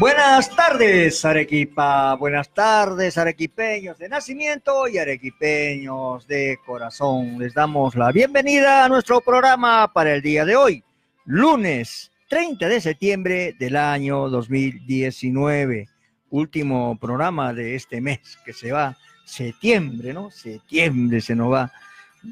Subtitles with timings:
[0.00, 2.14] Buenas tardes, Arequipa.
[2.14, 7.38] Buenas tardes, arequipeños de nacimiento y arequipeños de corazón.
[7.38, 10.82] Les damos la bienvenida a nuestro programa para el día de hoy,
[11.26, 15.86] lunes 30 de septiembre del año 2019.
[16.30, 18.96] Último programa de este mes que se va,
[19.26, 20.30] septiembre, ¿no?
[20.30, 21.70] Septiembre se nos va.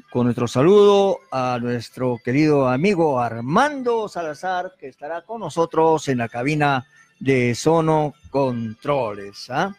[0.09, 6.29] Con nuestro saludo a nuestro querido amigo Armando Salazar, que estará con nosotros en la
[6.29, 6.87] cabina
[7.19, 9.49] de Sono Controles.
[9.49, 9.75] ¿ah?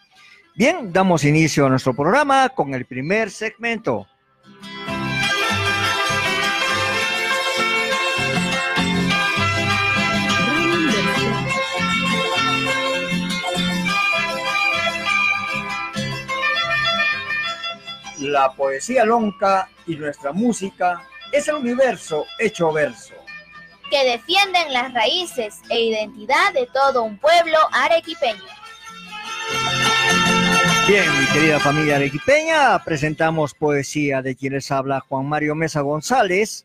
[0.54, 4.06] Bien, damos inicio a nuestro programa con el primer segmento.
[18.18, 21.02] La poesía lonca y nuestra música
[21.32, 23.19] es el universo hecho verso
[23.90, 28.44] que defienden las raíces e identidad de todo un pueblo arequipeño.
[30.88, 36.64] Bien, mi querida familia arequipeña, presentamos poesía de quienes habla Juan Mario Mesa González,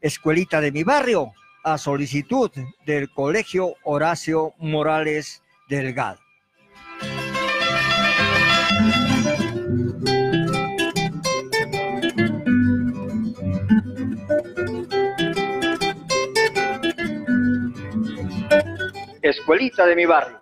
[0.00, 2.50] Escuelita de mi barrio, a solicitud
[2.84, 6.23] del Colegio Horacio Morales Delgado.
[19.24, 20.38] Escuelita de mi barrio.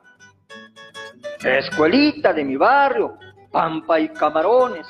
[1.44, 3.16] Escuelita de mi barrio,
[3.52, 4.88] pampa y camarones,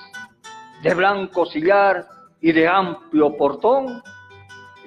[0.83, 2.07] de blanco sillar
[2.41, 4.03] y de amplio portón.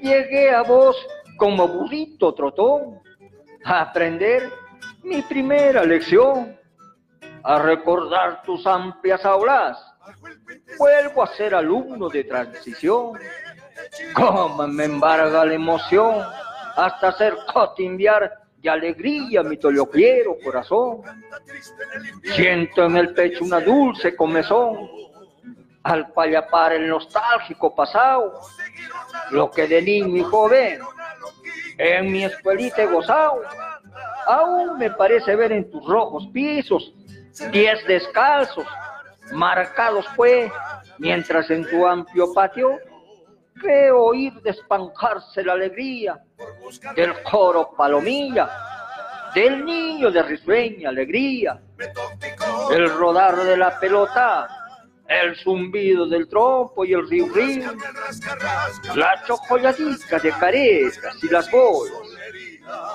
[0.01, 0.97] Llegué a vos
[1.37, 2.99] como burrito trotón
[3.63, 4.51] a aprender
[5.03, 6.57] mi primera lección,
[7.43, 9.77] a recordar tus amplias aulas.
[10.79, 13.13] Vuelvo a ser alumno de transición.
[14.15, 16.23] Cómo me embarga la emoción
[16.75, 21.01] hasta hacer cotimbiar alegría mi quiero corazón.
[22.23, 24.89] Siento en el pecho una dulce comezón
[25.83, 28.39] al payapar el nostálgico pasado,
[29.31, 30.79] lo que de niño y joven
[31.77, 33.41] en mi escuelita he gozado.
[34.27, 36.93] Aún me parece ver en tus rojos pisos
[37.51, 38.65] pies descalzos,
[39.33, 40.51] marcados fue,
[40.97, 42.77] mientras en tu amplio patio
[43.59, 46.21] creo oír despanjarse la alegría
[46.95, 48.49] del coro palomilla,
[49.33, 51.61] del niño de risueña alegría,
[52.71, 54.47] el rodar de la pelota,
[55.07, 57.71] el zumbido del trompo y el río río,
[58.95, 61.93] la chocolladita de caretas y las bolas,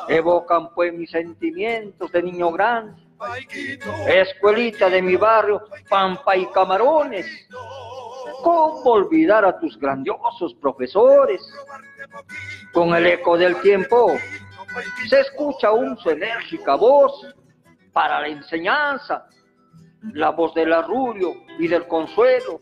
[0.09, 3.00] evocan pues mis sentimientos de niño grande,
[4.09, 7.27] escuelita de mi barrio, pampa y camarones,
[8.43, 11.41] ¿Cómo olvidar a tus grandiosos profesores?
[12.73, 14.17] Con el eco del tiempo
[15.09, 17.35] se escucha aún su enérgica voz
[17.93, 19.27] para la enseñanza,
[20.13, 22.61] la voz del arrullo y del consuelo,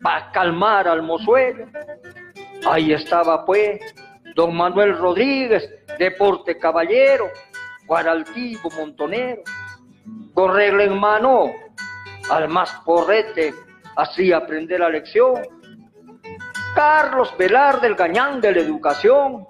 [0.00, 1.66] para calmar al mozuelo.
[2.66, 3.80] Ahí estaba pues
[4.34, 5.68] don Manuel Rodríguez,
[5.98, 7.28] deporte caballero,
[7.86, 9.42] guaraltivo montonero,
[10.34, 11.52] con regla en mano,
[12.30, 13.52] al más porrete
[13.96, 15.42] así aprender la lección.
[16.74, 19.46] Carlos Velar del Gañán de la Educación,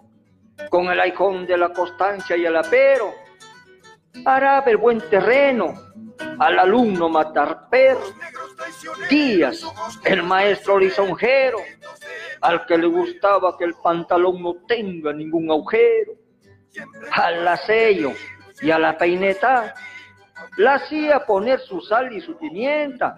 [0.70, 3.12] con el aijón de la constancia y el apero,
[4.24, 5.74] hará el buen terreno
[6.38, 8.00] al alumno matar perro.
[9.08, 9.62] Díaz,
[10.04, 11.58] el maestro lisonjero,
[12.40, 16.12] al que le gustaba que el pantalón no tenga ningún agujero,
[17.12, 18.12] al lacello
[18.60, 19.74] y a la peineta,
[20.56, 23.14] la hacía poner su sal y su pimienta,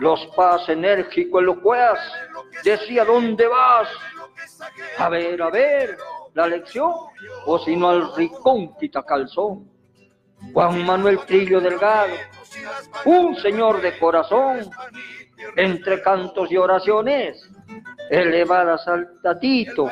[0.00, 1.98] los pas enérgicos, locuaz,
[2.64, 3.88] decía, ¿dónde vas?
[4.98, 5.96] A ver, a ver,
[6.34, 6.92] la lección,
[7.46, 9.70] o si no al ricón quita calzón.
[10.52, 12.14] Juan Manuel Trillo Delgado,
[13.04, 14.68] un señor de corazón,
[15.56, 17.48] entre cantos y oraciones,
[18.10, 19.88] elevadas al tatito,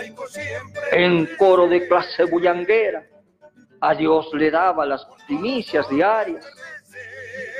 [0.93, 3.05] en coro de clase bullanguera,
[3.81, 6.47] a Dios le daba las primicias diarias.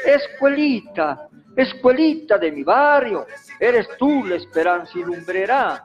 [0.05, 3.27] Escuelita, escuelita de mi barrio,
[3.59, 5.85] eres tú la esperanza y lumbrera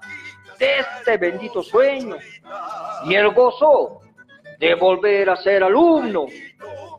[0.59, 2.15] de este bendito sueño
[3.06, 4.01] y el gozo
[4.59, 6.25] de volver a ser alumno,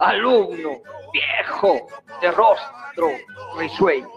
[0.00, 0.80] alumno
[1.12, 1.86] viejo
[2.20, 3.08] de rostro
[3.58, 4.08] risueño.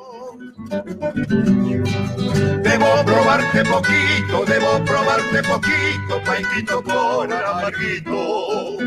[2.62, 8.78] Debo probarte poquito, debo probarte poquito, paquito por amarguito.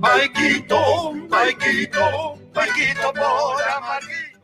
[0.00, 4.40] Paquito, paquito, paquito por amarguito.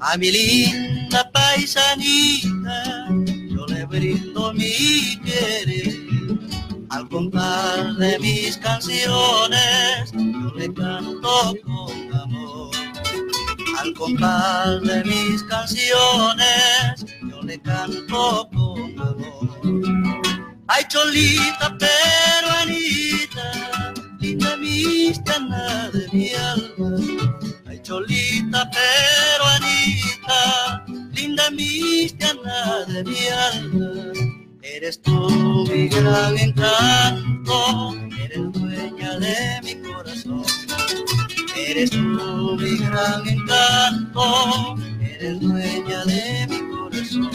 [0.00, 3.08] A mi linda paisanita
[3.50, 5.77] yo le brindo mi querer.
[7.08, 12.70] Al contar de mis canciones yo le canto con amor.
[13.78, 20.20] Al contar de mis canciones yo le canto con amor.
[20.66, 23.52] Ay, cholita peruanita,
[24.20, 26.90] linda mistiana de mi alma.
[27.66, 30.40] Ay, cholita peruanita,
[31.14, 34.27] linda mistiana de mi alma.
[34.74, 40.44] Eres tú mi gran encanto, eres dueña de mi corazón.
[41.56, 47.30] Eres tú mi gran encanto, eres dueña de mi corazón.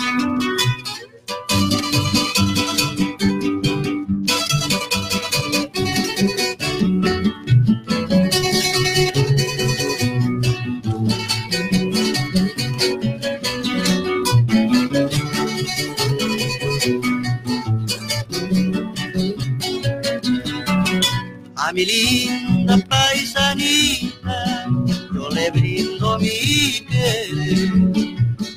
[21.74, 24.68] A mi linda paisanita
[25.12, 27.72] yo le brindo mi querer.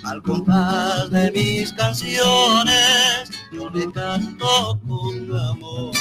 [0.05, 5.95] Al compás de mis canciones yo le canto con amor.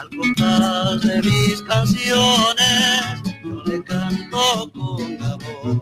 [0.00, 5.80] Al compás de mis canciones yo le canto con amor.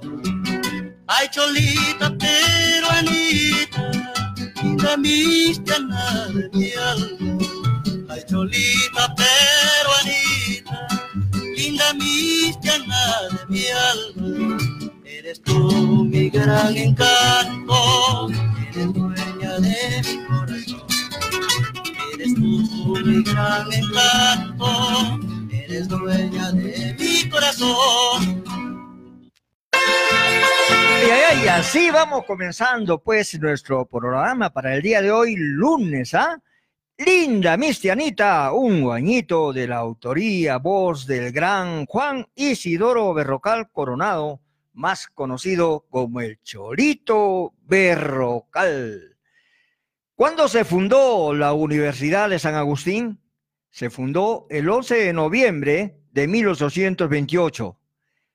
[1.06, 3.92] Ay, cholita peruanita,
[4.62, 7.38] linda mistiana de mi alma.
[8.10, 9.14] Ay, cholita
[12.18, 14.58] linda mistiana de mi alma.
[15.04, 18.28] Eres tú mi gran encanto,
[18.70, 20.82] eres dueña de mi corazón.
[22.14, 25.20] Eres tú mi gran encanto,
[25.50, 28.44] eres dueña de mi corazón.
[31.44, 36.40] Y así vamos comenzando pues nuestro programa para el día de hoy, lunes, ¿ah?
[37.00, 44.40] Linda Mistianita, un guañito de la autoría, voz del gran Juan Isidoro Berrocal Coronado,
[44.72, 49.16] más conocido como el Cholito Berrocal.
[50.16, 53.20] ¿Cuándo se fundó la Universidad de San Agustín?
[53.70, 57.78] Se fundó el 11 de noviembre de 1828.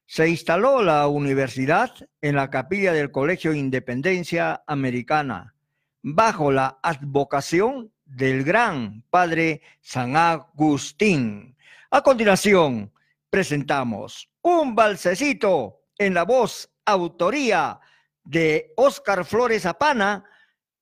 [0.06, 5.54] Se instaló la universidad en la capilla del Colegio Independencia Americana,
[6.02, 11.56] bajo la advocación del gran padre San Agustín.
[11.90, 12.92] A continuación,
[13.30, 17.80] presentamos un balsecito en la voz autoría
[18.24, 20.24] de Óscar Flores Apana,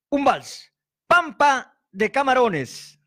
[0.09, 0.71] un vals,
[1.07, 2.99] Pampa de Camarones.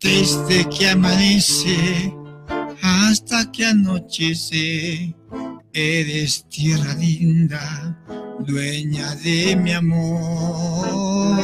[0.00, 2.12] Desde que amanece
[2.82, 5.14] hasta que anochece.
[5.72, 7.96] Eres tierra linda,
[8.40, 11.40] dueña de mi amor,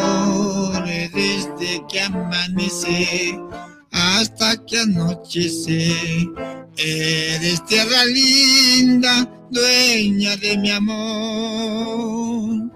[0.84, 3.38] desde que amanece
[3.90, 6.28] hasta que anochece.
[6.76, 12.70] Eres tierra linda, dueña de mi amor.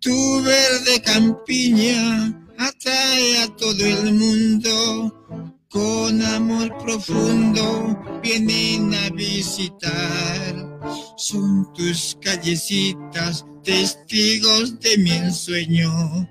[0.00, 5.58] Tu verde campiña atrae a todo el mundo.
[5.68, 10.80] Con amor profundo vienen a visitar.
[11.16, 16.28] Son tus callecitas testigos de mi ensueño,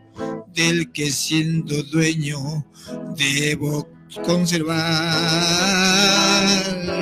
[0.53, 2.65] del que siendo dueño
[3.17, 3.88] debo
[4.25, 4.81] conservar.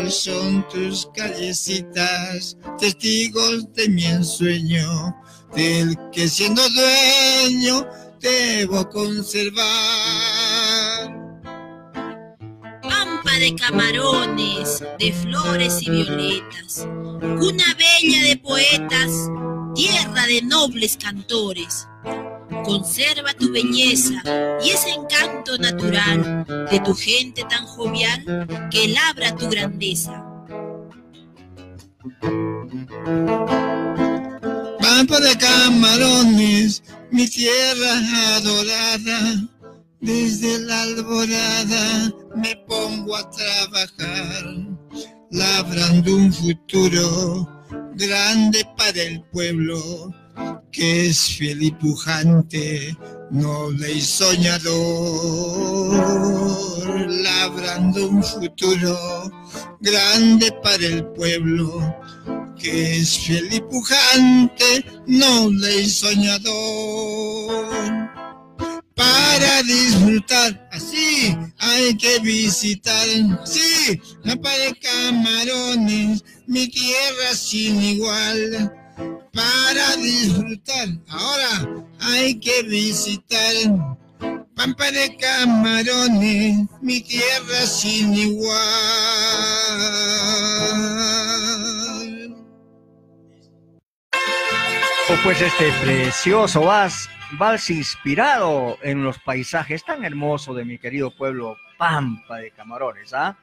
[0.10, 5.16] Son tus callecitas, testigos de mi ensueño,
[5.56, 7.86] del que siendo dueño
[8.20, 9.66] debo conservar.
[12.82, 16.88] Pampa de camarones, de flores y violetas,
[17.22, 19.30] una bella de poetas,
[19.76, 21.88] tierra de nobles cantores.
[22.64, 24.22] Conserva tu belleza
[24.62, 30.26] y ese encanto natural de tu gente tan jovial que labra tu grandeza.
[35.00, 39.48] Pampa de camarones, mi tierra adorada,
[40.02, 44.44] desde la alborada me pongo a trabajar,
[45.32, 47.48] labrando un futuro
[47.96, 50.14] grande para el pueblo,
[50.70, 52.94] que es fiel y pujante,
[53.32, 54.68] noble y soñador,
[57.08, 59.00] labrando un futuro
[59.80, 61.96] grande para el pueblo,
[62.60, 67.70] que es fiel y pujante, noble y soñador.
[68.96, 73.08] Para disfrutar, así hay que visitar,
[73.46, 78.74] sí, para camarones, mi tierra sin igual.
[79.34, 84.00] Para disfrutar, ahora hay que visitar
[84.60, 88.60] Pampa de camarones, mi tierra sin igual.
[95.24, 101.58] Pues este precioso vals, vals inspirado en los paisajes tan hermosos de mi querido pueblo
[101.78, 103.36] Pampa de Camarones, ¿ah?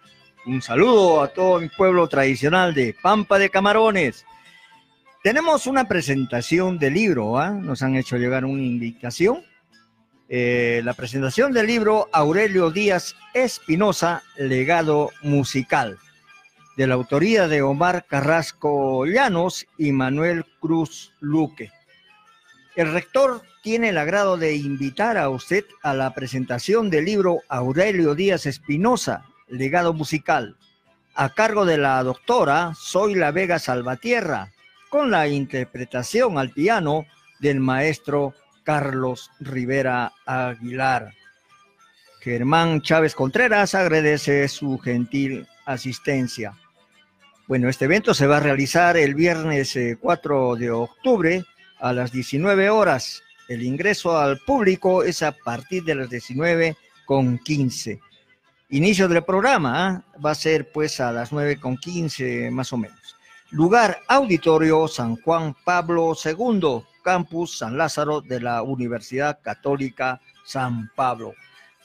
[0.47, 4.25] Un saludo a todo mi pueblo tradicional de Pampa de Camarones.
[5.25, 7.51] Tenemos una presentación de libro, ¿ah?
[7.51, 9.43] Nos han hecho llegar una invitación.
[10.29, 15.99] Eh, la presentación del libro Aurelio Díaz Espinosa, Legado Musical,
[16.77, 21.71] de la autoría de Omar Carrasco Llanos y Manuel Cruz Luque.
[22.77, 28.15] El rector tiene el agrado de invitar a usted a la presentación del libro Aurelio
[28.15, 30.57] Díaz Espinosa, Legado Musical,
[31.15, 34.53] a cargo de la doctora Soy la Vega Salvatierra,
[34.91, 37.07] con la interpretación al piano
[37.41, 41.15] del maestro Carlos Rivera Aguilar.
[42.21, 46.55] Germán Chávez Contreras agradece su gentil asistencia.
[47.49, 51.45] Bueno, este evento se va a realizar el viernes 4 de octubre
[51.79, 53.23] a las 19 horas.
[53.47, 58.01] El ingreso al público es a partir de las 19 con 15.
[58.71, 60.05] Inicio del programa ¿ah?
[60.19, 63.17] va a ser pues a las 9 con 15 más o menos.
[63.53, 71.33] Lugar Auditorio San Juan Pablo II, Campus San Lázaro de la Universidad Católica San Pablo.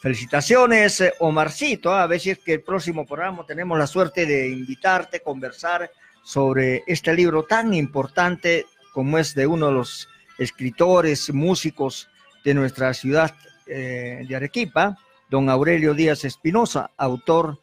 [0.01, 1.93] Felicitaciones, eh, Omarcito.
[1.93, 5.91] A ver si es que el próximo programa tenemos la suerte de invitarte, conversar
[6.23, 12.09] sobre este libro tan importante como es de uno de los escritores, músicos
[12.43, 13.35] de nuestra ciudad
[13.67, 14.97] eh, de Arequipa,
[15.29, 17.59] don Aurelio Díaz Espinosa, autor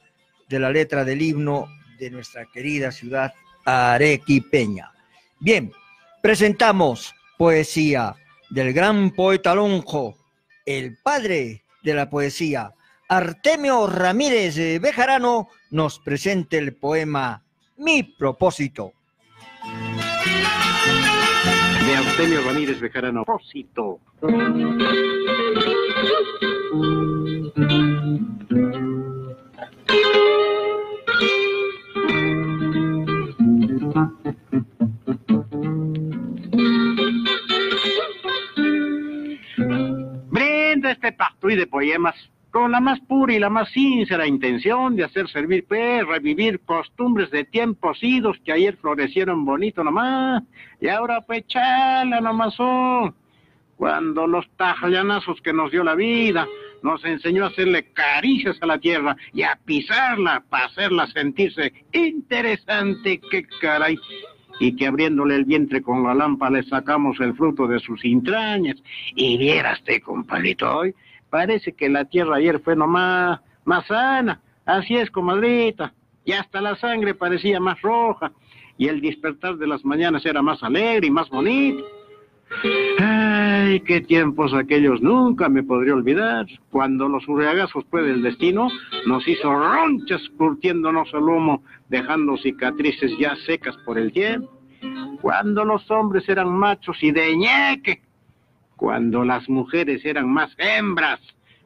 [0.49, 1.67] de la letra del himno
[1.99, 4.93] de nuestra querida ciudad arequipeña.
[5.41, 5.73] Bien,
[6.23, 8.15] presentamos poesía
[8.49, 10.17] del gran poeta lonjo,
[10.65, 12.73] el padre de la poesía,
[13.09, 17.43] Artemio Ramírez Bejarano, nos presenta el poema
[17.77, 18.93] Mi propósito.
[21.87, 24.01] De Artemio Ramírez Bejarano, propósito.
[41.51, 42.15] Y de poemas
[42.51, 47.31] con la más pura y la más sincera intención de hacer servir, pues, revivir costumbres
[47.31, 50.43] de tiempos idos que ayer florecieron bonito nomás,
[50.81, 53.15] y ahora pues chala nomás son.
[53.77, 56.49] Cuando los tajallanazos que nos dio la vida
[56.83, 63.21] nos enseñó a hacerle caricias a la tierra y a pisarla para hacerla sentirse interesante,
[63.31, 63.97] qué caray.
[64.61, 68.83] Y que abriéndole el vientre con la lámpara le sacamos el fruto de sus entrañas.
[69.15, 70.95] Y vieraste, compadrito, hoy
[71.31, 74.41] parece que la tierra ayer fue nomás más sana.
[74.65, 75.93] Así es, comadrita.
[76.25, 78.33] Y hasta la sangre parecía más roja.
[78.77, 81.85] Y el despertar de las mañanas era más alegre y más bonito.
[82.99, 88.69] Ay, qué tiempos aquellos nunca me podría olvidar, cuando los hurriagazos fue del destino,
[89.07, 94.51] nos hizo ronchas curtiéndonos el humo, dejando cicatrices ya secas por el tiempo,
[95.21, 98.03] cuando los hombres eran machos y de ñeque,
[98.79, 101.21] cuando las mujeres eran más hembras,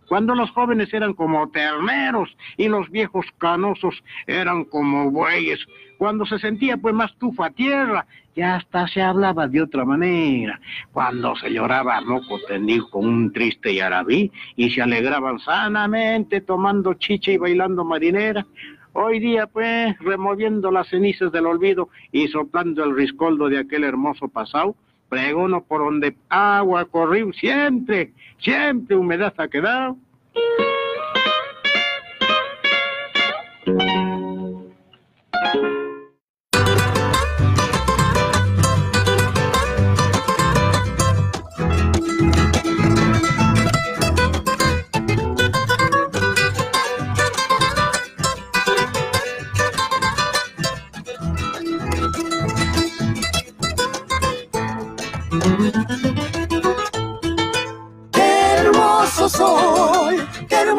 [0.09, 5.61] cuando los jóvenes eran como terneros y los viejos canosos eran como bueyes,
[5.99, 10.59] cuando se sentía pues más tufa tierra, ya hasta se hablaba de otra manera,
[10.91, 16.95] cuando se lloraba a moco tendido con un triste yarabí y se alegraban sanamente tomando
[16.95, 18.47] chicha y bailando marinera,
[18.95, 24.29] Hoy día, pues, removiendo las cenizas del olvido y soplando el riscoldo de aquel hermoso
[24.29, 24.77] pasado,
[25.13, 29.99] pregono por donde agua corrió siempre, siempre humedad ha quedado.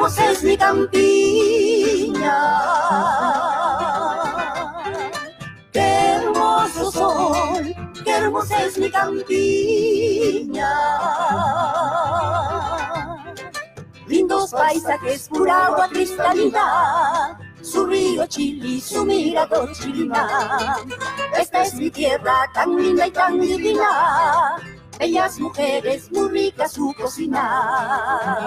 [0.03, 2.37] Hermosa es mi campiña.
[5.71, 10.69] Qué hermoso sol, qué hermosa es mi campiña.
[14.07, 20.75] Lindos paisajes, pura agua cristalina, su río Chili, su mirador chilina.
[21.39, 24.57] Esta es mi tierra tan linda y tan divina,
[24.99, 28.43] bellas mujeres, muy rica su cocina.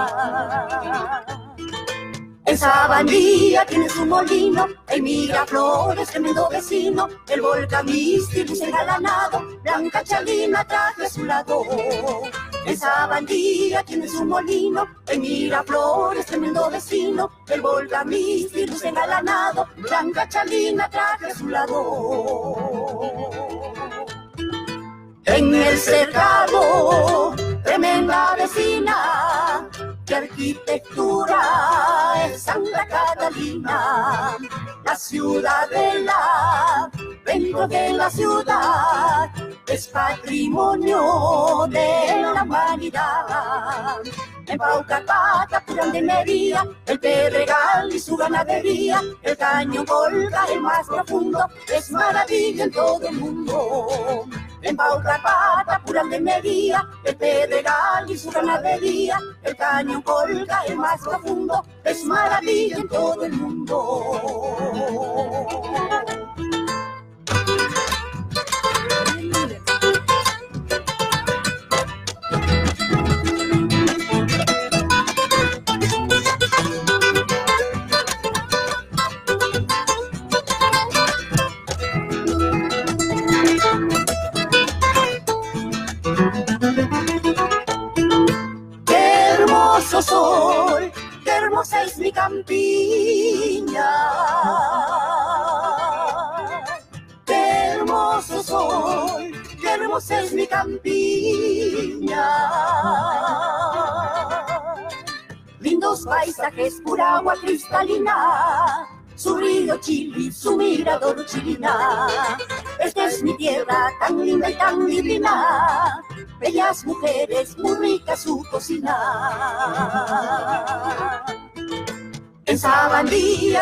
[2.57, 10.67] En Sabanía tiene su molino, el Miraflores, tremendo vecino, el volcán Misti, engalanado, Blanca Chalina
[10.67, 11.65] traje su lado.
[12.65, 20.89] En Sabanía tiene su molino, el Miraflores, tremendo vecino, el volcán Misti, engalanado, Blanca Chalina
[20.89, 22.57] traje su lado.
[25.27, 29.69] En el cercado, tremenda vecina,
[30.07, 31.43] qué arquitectura
[32.27, 34.37] es Santa Catalina,
[34.85, 36.91] la ciudadela,
[37.25, 39.31] dentro de la ciudad,
[39.67, 43.97] es patrimonio de la humanidad.
[44.47, 44.59] En
[45.93, 52.65] de Mería, el Pedregal y su ganadería, el caño colga, el más profundo, es maravilla
[52.65, 54.25] en todo el mundo.
[54.63, 56.17] En Paucarpata, Purán de
[57.05, 63.25] el Pedregal y su ganadería, el caño colga, el más profundo, es maravilla en todo
[63.25, 64.57] el mundo.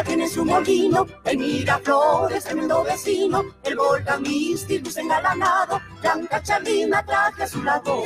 [0.03, 7.45] Tiene su molino, el Miraflores, tremendo vecino, el volcán Misti, luz engalanado, Blanca Charlina traje
[7.45, 8.03] a su lado.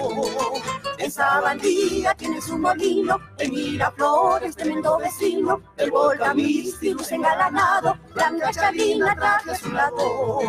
[0.99, 8.51] En Sabandía tiene su molino, el Miraflores, tremendo vecino, el volcán Misti, luz engalanado, Blanca
[8.53, 10.41] Charlina traje a su lado.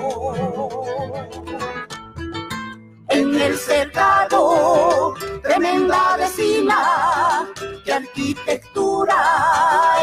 [3.09, 7.49] En el cercado, tremenda vecina,
[7.83, 8.58] qué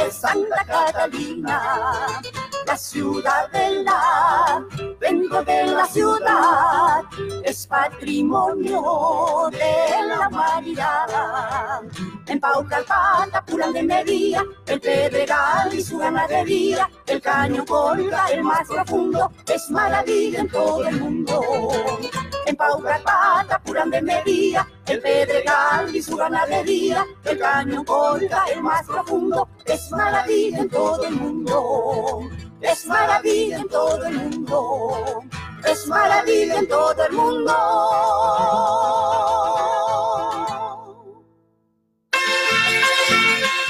[0.07, 2.21] es Santa Catalina,
[2.67, 4.65] la ciudadela,
[5.07, 7.05] dentro de la ciudad,
[7.45, 11.83] es patrimonio de la humanidad.
[12.27, 18.67] En Paucarpata, Purán de Mería, el Pedregal y su ganadería, el caño colga, el más
[18.67, 21.41] profundo, es maravilla en todo el mundo.
[22.47, 28.85] En Paucarpata, Purán de Mería, el Pedregal y su ganadería, el caño colga, el más
[28.87, 32.29] profundo, es maravilla en todo el mundo.
[32.71, 35.25] Es maravilla en todo el mundo.
[35.65, 37.53] Es maravilla en todo el mundo.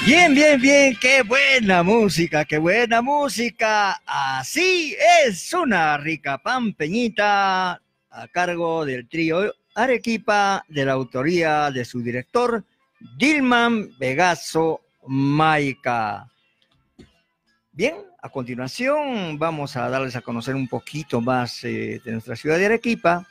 [0.05, 4.01] Bien, bien, bien, qué buena música, qué buena música.
[4.05, 7.73] Así es una rica pampeñita
[8.09, 12.63] a cargo del trío Arequipa de la autoría de su director
[13.17, 16.27] Dilman Vegaso Maica.
[17.73, 22.57] Bien, a continuación vamos a darles a conocer un poquito más eh, de nuestra ciudad
[22.57, 23.25] de Arequipa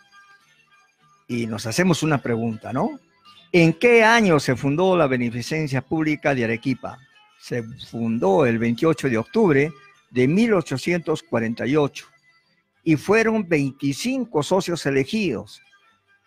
[1.29, 2.99] y nos hacemos una pregunta, ¿no?
[3.53, 6.99] ¿En qué año se fundó la Beneficencia Pública de Arequipa?
[7.39, 9.71] Se fundó el 28 de octubre
[10.11, 12.07] de 1848
[12.83, 15.61] y fueron 25 socios elegidos,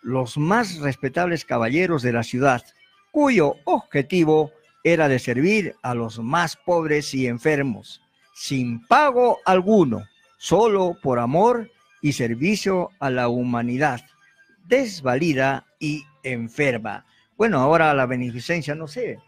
[0.00, 2.62] los más respetables caballeros de la ciudad,
[3.10, 4.52] cuyo objetivo
[4.84, 8.00] era de servir a los más pobres y enfermos,
[8.40, 14.00] sin pago alguno, solo por amor y servicio a la humanidad,
[14.64, 17.04] desvalida y enferma.
[17.36, 19.18] Bueno, ahora la beneficencia, no sé.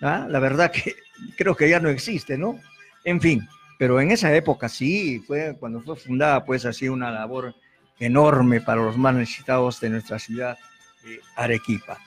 [0.00, 0.28] ¿ah?
[0.30, 0.94] La verdad que
[1.36, 2.60] creo que ya no existe, ¿no?
[3.02, 3.48] En fin,
[3.80, 7.52] pero en esa época sí, fue cuando fue fundada, pues así una labor
[7.98, 10.56] enorme para los más necesitados de nuestra ciudad
[11.02, 11.98] de Arequipa.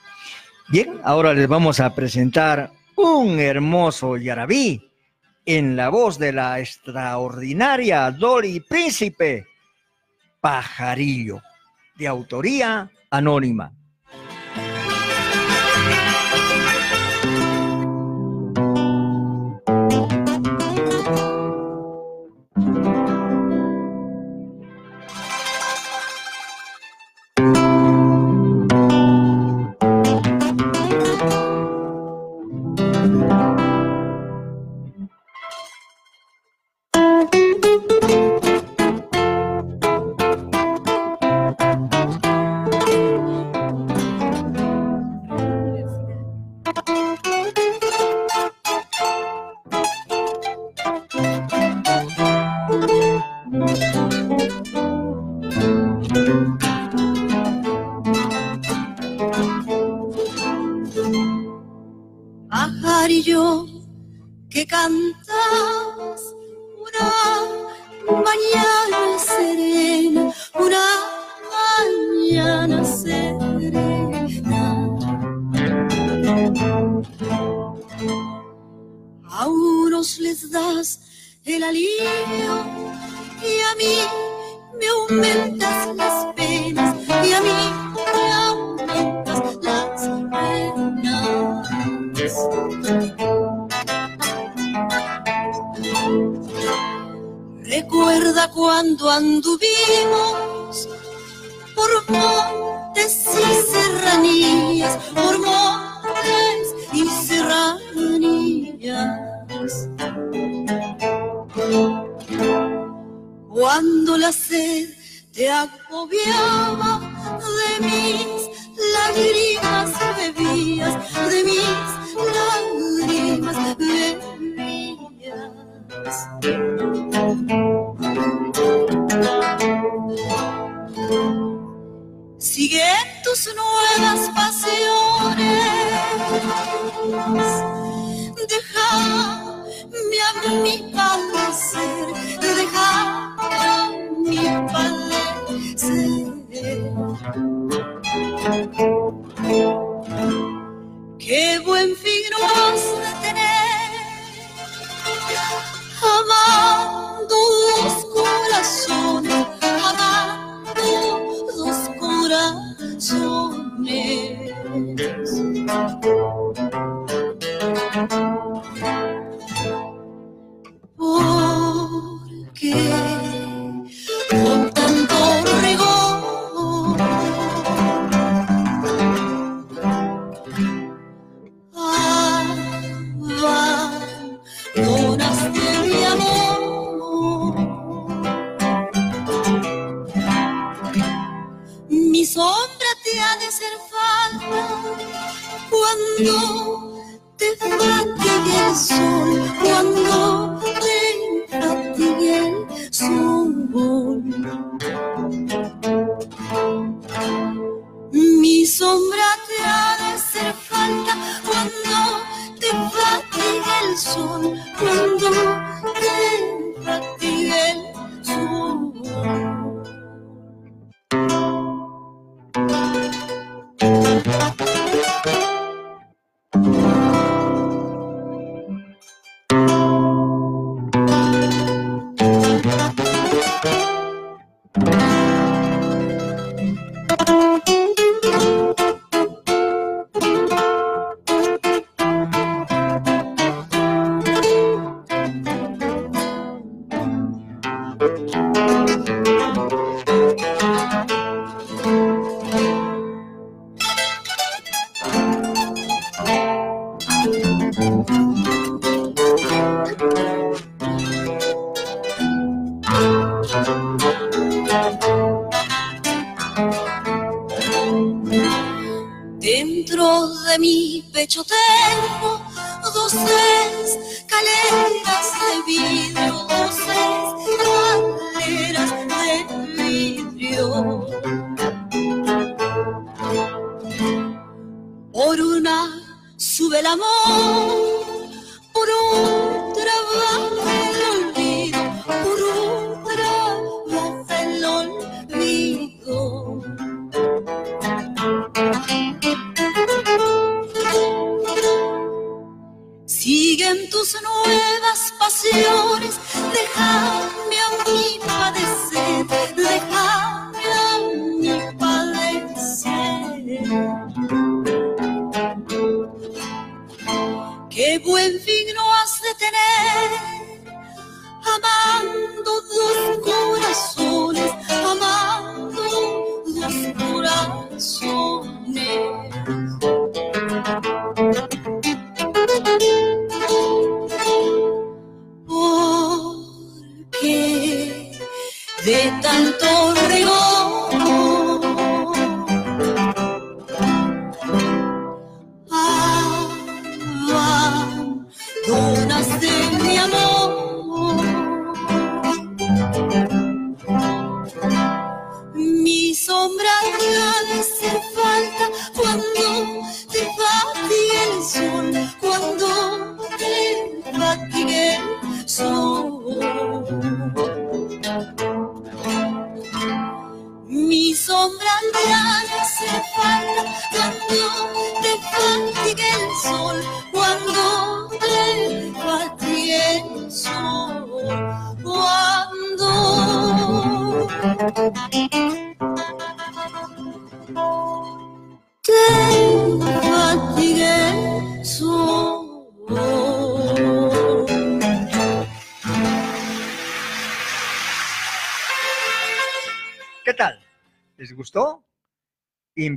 [0.70, 4.91] Bien, ahora les vamos a presentar un hermoso yarabí
[5.44, 9.46] en la voz de la extraordinaria Dolly Príncipe,
[10.40, 11.42] Pajarillo,
[11.96, 13.72] de autoría anónima.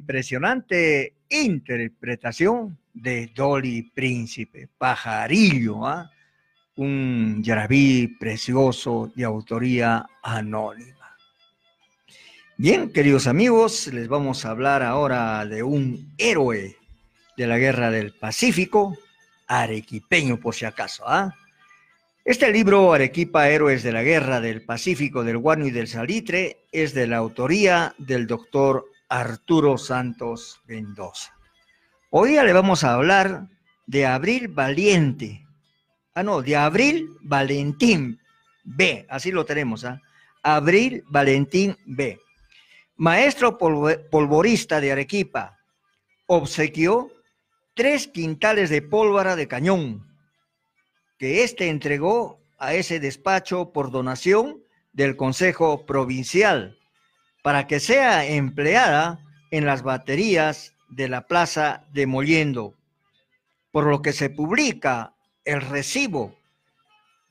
[0.06, 6.12] Impresionante interpretación de Dolly Príncipe, pajarillo, ¿ah?
[6.76, 11.18] un yarabí precioso de autoría anónima.
[12.56, 16.78] Bien, queridos amigos, les vamos a hablar ahora de un héroe
[17.36, 18.96] de la Guerra del Pacífico,
[19.48, 21.34] arequipeño por si acaso, ¿ah?
[22.24, 26.94] Este libro, Arequipa, Héroes de la Guerra del Pacífico, del Guano y del Salitre, es
[26.94, 28.86] de la autoría del doctor
[29.16, 31.34] Arturo Santos Mendoza.
[32.10, 33.48] Hoy le vamos a hablar
[33.88, 35.48] de Abril Valiente.
[36.14, 38.20] Ah, no, de Abril Valentín
[38.66, 40.02] B, así lo tenemos, ¿ah?
[40.44, 42.20] Abril Valentín B.
[42.98, 45.60] Maestro polvo- polvorista de Arequipa,
[46.28, 47.10] obsequió
[47.74, 50.06] tres quintales de pólvora de cañón
[51.18, 56.78] que éste entregó a ese despacho por donación del Consejo Provincial
[57.46, 59.20] para que sea empleada
[59.52, 62.74] en las baterías de la Plaza de Mollendo,
[63.72, 66.36] por lo que se publica el recibo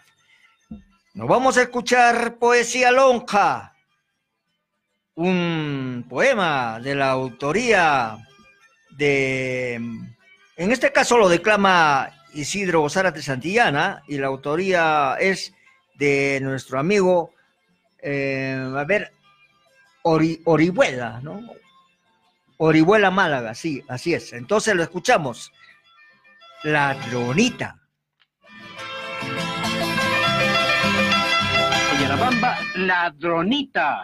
[1.16, 3.74] Nos vamos a escuchar Poesía Lonja,
[5.16, 8.20] un poema de la autoría
[8.98, 15.54] de, en este caso lo declama Isidro Zárate Santillana y la autoría es
[15.96, 17.34] de nuestro amigo,
[18.02, 19.12] eh, a ver,
[20.04, 21.42] Ori- Orihuela, ¿no?
[22.58, 24.32] Orihuela Málaga, sí, así es.
[24.34, 25.52] Entonces lo escuchamos.
[26.64, 27.80] Ladronita.
[31.98, 34.02] Oye, la bamba, ladronita.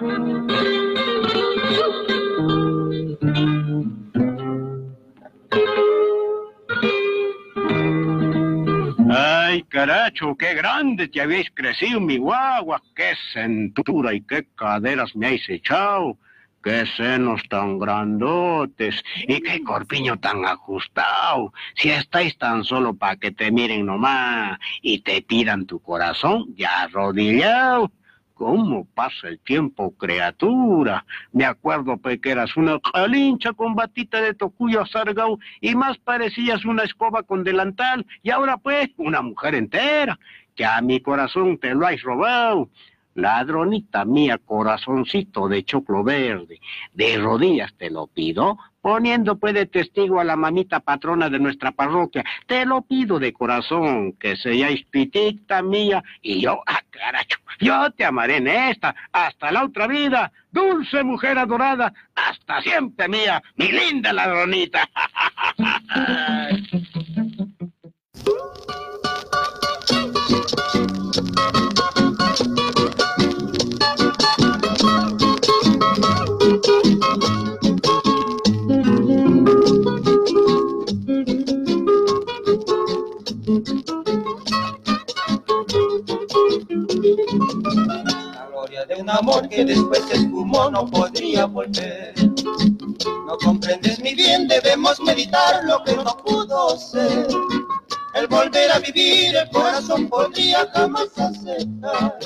[9.72, 12.82] Caracho, qué grande te habéis crecido, mi guagua.
[12.94, 16.18] Qué cintura y qué caderas me habéis echado.
[16.64, 21.52] Qué senos tan grandotes y qué corpiño tan ajustado.
[21.76, 26.84] Si estáis tan solo para que te miren nomás y te pidan tu corazón, ya
[26.84, 27.92] arrodillado.
[28.41, 31.06] ¿Cómo pasa el tiempo, criatura?
[31.32, 36.65] Me acuerdo pues, que eras una calincha con batita de tocuyo sargao y más parecías
[36.65, 40.17] una escoba con delantal y ahora pues una mujer entera.
[40.56, 42.67] Ya mi corazón te lo has robado.
[43.13, 46.60] Ladronita mía, corazoncito de choclo verde,
[46.95, 51.72] de rodillas te lo pido, poniendo pues de testigo a la mamita patrona de nuestra
[51.72, 52.24] parroquia.
[52.48, 58.06] Te lo pido de corazón, que seáis pitita mía, y yo, ah, caracho, yo te
[58.06, 64.13] amaré en esta, hasta la otra vida, dulce mujer adorada, hasta siempre mía, mi linda
[64.13, 64.89] ladronita.
[89.02, 92.14] un amor que después se esfumó no podría volver.
[93.26, 97.28] No comprendes mi bien, debemos meditar lo que no pudo ser.
[98.14, 102.20] El volver a vivir, el corazón podría jamás aceptar.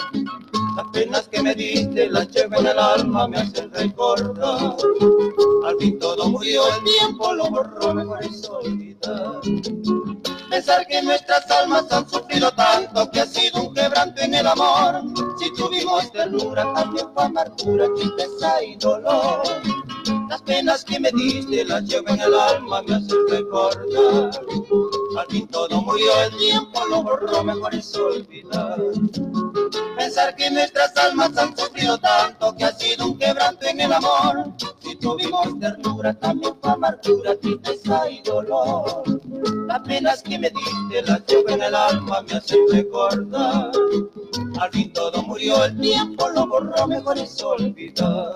[0.76, 4.76] Las penas que me diste, las llevo en el alma, me hacen recordar.
[5.66, 9.40] Al fin todo murió, el tiempo lo borró, mejor es olvidar.
[10.56, 15.02] Pensar que nuestras almas han sufrido tanto que ha sido un quebranto en el amor.
[15.38, 19.44] Si tuvimos ternura, también fue amargura, tristeza y dolor.
[20.30, 24.32] Las penas que me diste las llevo en el alma, me hacen recordar.
[25.18, 28.80] Al fin todo murió, el tiempo lo borró, mejor es olvidar.
[29.98, 34.54] Pensar que nuestras almas han sufrido tanto que ha sido un quebranto en el amor.
[34.82, 39.04] Si tuvimos ternura, también fue amargura, tristeza y dolor.
[39.68, 43.72] Las penas que me diste las llevo en el alma, me hacen recordar.
[44.60, 48.36] Al fin todo murió, el tiempo lo borró, mejor es olvidar.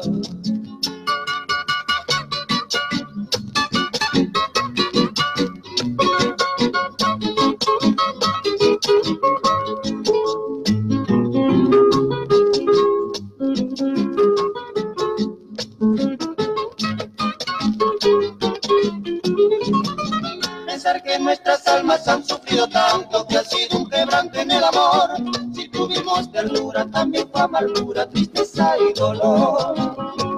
[21.69, 25.09] Almas han sufrido tanto que ha sido un quebranto en el amor.
[25.53, 29.75] Si tuvimos ternura, también fue amargura, tristeza y dolor.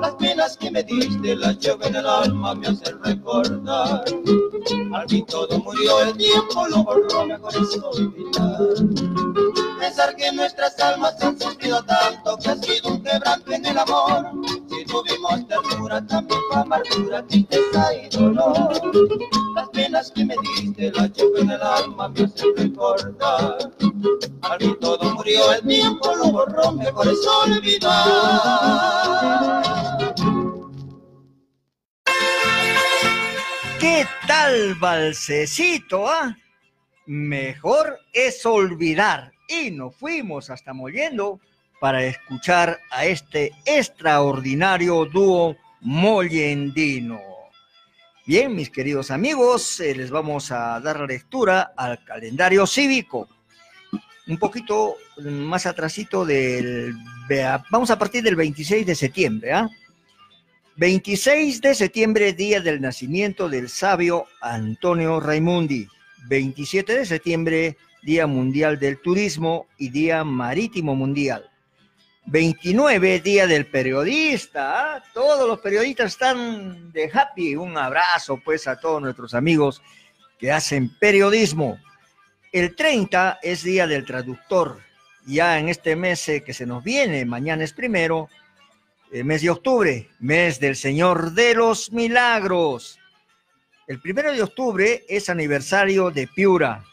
[0.02, 4.04] Las penas que me diste las llevo en el alma, me hacen recordar.
[4.94, 8.60] Al fin todo murió, el tiempo lo borró, mejor es olvidar.
[9.80, 14.32] Pensar que nuestras almas han sufrido tanto que ha sido un quebranto en el amor.
[14.70, 18.72] Si tuvimos ternura, también fue amargura, tristeza y dolor.
[20.02, 23.72] Penas que me diste las llevo en el alma, me hacen recordar.
[24.42, 27.92] Al fin todo murió, el tiempo lo borró, mejor es olvidar.
[33.80, 36.36] ¿Qué tal, balsecito, ah?
[37.06, 39.32] Mejor es olvidar.
[39.48, 41.40] Y nos fuimos hasta Mollendo
[41.80, 47.31] para escuchar a este extraordinario dúo mollendino.
[48.26, 53.28] Bien, mis queridos amigos, eh, les vamos a dar lectura al calendario cívico.
[54.28, 56.94] Un poquito más atrasito del...
[57.72, 59.70] Vamos a partir del 26 de septiembre, ¿ah?
[60.78, 65.88] 26 de septiembre, día del nacimiento del sabio Antonio Raimundi.
[66.28, 71.51] 27 de septiembre, Día Mundial del Turismo y Día Marítimo Mundial.
[72.26, 74.96] 29, Día del Periodista.
[74.96, 75.04] ¿ah?
[75.14, 77.56] Todos los periodistas están de happy.
[77.56, 79.82] Un abrazo pues a todos nuestros amigos
[80.40, 81.80] que hacen periodismo.
[82.52, 84.80] El 30 es Día del Traductor.
[85.26, 88.28] Ya en este mes eh, que se nos viene, mañana es primero,
[89.12, 92.98] el mes de octubre, mes del Señor de los Milagros.
[93.88, 96.84] El primero de octubre es aniversario de Piura,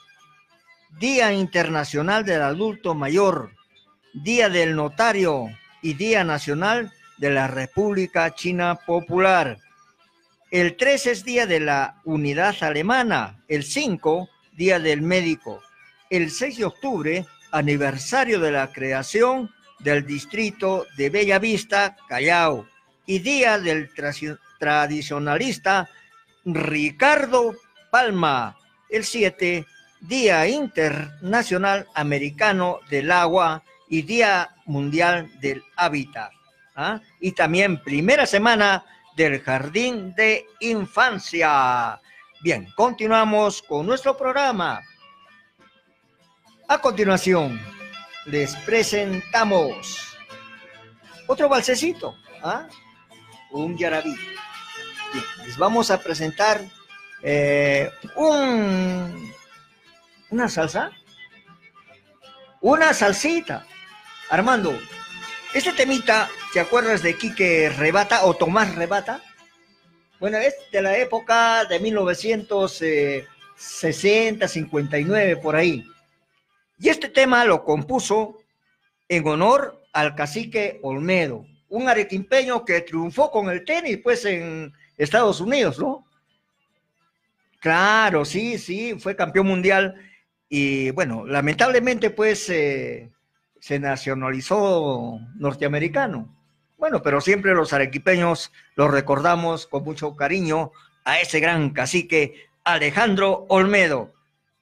[0.99, 3.53] Día Internacional del Adulto Mayor,
[4.13, 5.47] Día del Notario
[5.83, 9.59] y Día Nacional de la República China Popular.
[10.51, 15.63] El 3 es Día de la Unidad Alemana, el 5, Día del Médico.
[16.11, 19.51] El 6 de octubre, aniversario de la creación
[19.81, 22.67] del distrito de Bella Vista, Callao,
[23.07, 25.89] y Día del tra- Tradicionalista
[26.45, 27.55] Ricardo
[27.91, 28.57] Palma.
[28.89, 29.67] El 7,
[30.01, 36.33] Día Internacional Americano del Agua y Día Mundial del Hábitat.
[36.77, 37.01] ¿ah?
[37.21, 38.85] Y también primera semana
[39.17, 42.01] del Jardín de Infancia.
[42.41, 44.81] Bien, continuamos con nuestro programa.
[46.69, 47.61] A continuación,
[48.27, 50.17] les presentamos
[51.27, 52.69] otro balsecito, ¿ah?
[53.51, 54.15] un yarabí.
[55.13, 56.61] Bien, les vamos a presentar
[57.23, 59.33] eh, un,
[60.31, 60.93] una salsa,
[62.61, 63.67] una salsita.
[64.31, 64.79] Armando,
[65.55, 69.23] Este temita, ¿te acuerdas de Quique Rebata o Tomás Rebata?
[70.21, 75.83] Bueno, es de la época de 1960, 59, por ahí.
[76.79, 78.37] Y este tema lo compuso
[79.09, 85.41] en honor al cacique Olmedo, un arequimpeño que triunfó con el tenis, pues, en Estados
[85.41, 86.07] Unidos, ¿no?
[87.61, 89.95] Claro, sí, sí, fue campeón mundial
[90.49, 93.11] y bueno, lamentablemente pues eh,
[93.61, 96.35] se nacionalizó norteamericano.
[96.77, 100.71] Bueno, pero siempre los arequipeños los recordamos con mucho cariño
[101.05, 104.13] a ese gran cacique Alejandro Olmedo.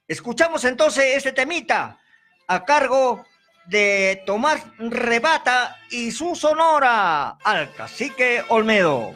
[0.07, 1.99] Escuchamos entonces este temita
[2.47, 3.23] a cargo
[3.67, 9.13] de Tomás Rebata y su sonora al cacique Olmedo.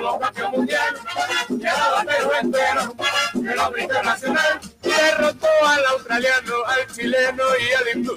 [0.00, 0.94] Nuevo campeón mundial,
[1.48, 2.94] llevaba a Perú entero,
[3.34, 8.16] el hombre internacional, derrotó al australiano, al chileno y al hindú,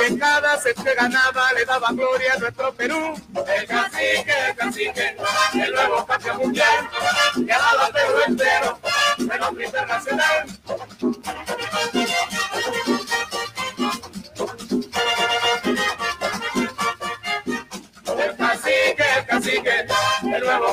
[0.00, 3.14] que cada set ganaba le daba gloria a nuestro Perú.
[3.46, 5.16] El cacique, el cacique,
[5.54, 6.88] el nuevo campeón mundial,
[7.36, 8.78] llevaba a Perú entero,
[9.18, 10.46] el hombre internacional.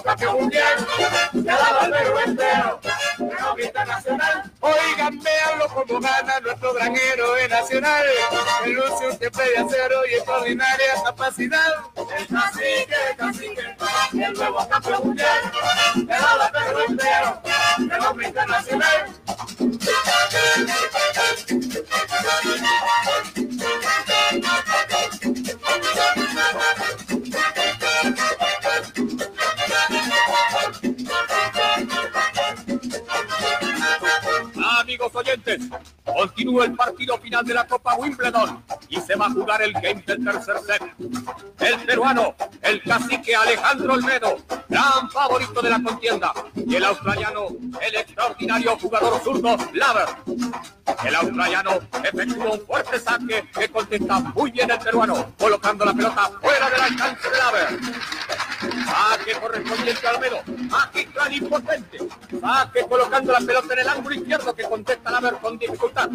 [0.03, 0.87] Campeón mundial,
[1.33, 2.79] ya daba al Perú entero,
[3.19, 4.51] el hombre internacional.
[4.59, 8.05] Oigan, véanlo como gana nuestro gran héroe nacional,
[8.63, 11.73] que luce un temple de acero y extraordinaria capacidad.
[12.17, 13.75] El cacique, el cacique,
[14.13, 15.41] el nuevo campeón mundial,
[16.07, 17.41] ya daba al Perú entero,
[17.77, 19.13] el hombre internacional.
[24.33, 24.92] Amigos
[35.23, 35.61] oyentes,
[36.05, 40.03] continúa el partido final de la Copa Wimbledon y se va a jugar el game
[40.05, 40.83] del tercer set.
[41.59, 44.37] El peruano, el cacique Alejandro Olmedo,
[44.69, 47.47] gran favorito de la contienda, y el australiano,
[47.81, 50.09] el extraordinario jugador zurdo Laver.
[51.05, 56.31] El australiano efectuó un fuerte saque que contesta muy bien el peruano, colocando la pelota
[56.41, 57.79] fuera del alcance de Laver.
[58.85, 61.97] Saque correspondiente a Olmedo, magistral y potente.
[62.39, 66.09] Saque colocando la pelota en el ángulo izquierdo que contesta Laver con dificultad.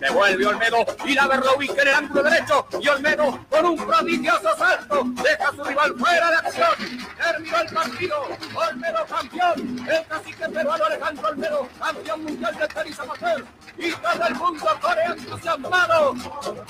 [0.00, 2.66] Devuelve Olmedo y Laver lo ubica en el ángulo derecho.
[2.80, 6.70] Y Olmedo con un prodigioso salto deja su rival fuera de acción.
[7.16, 8.16] Terminó el partido.
[8.52, 9.88] Olmedo campeón.
[9.88, 13.44] El cacique peruano Alejandro Olmedo, campeón mundial de tenis amateur.
[13.78, 16.10] Y todo el mundo corre entusiasmado.
[16.10, 16.66] Olmedo,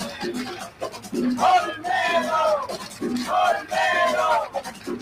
[3.25, 4.51] Olmedo,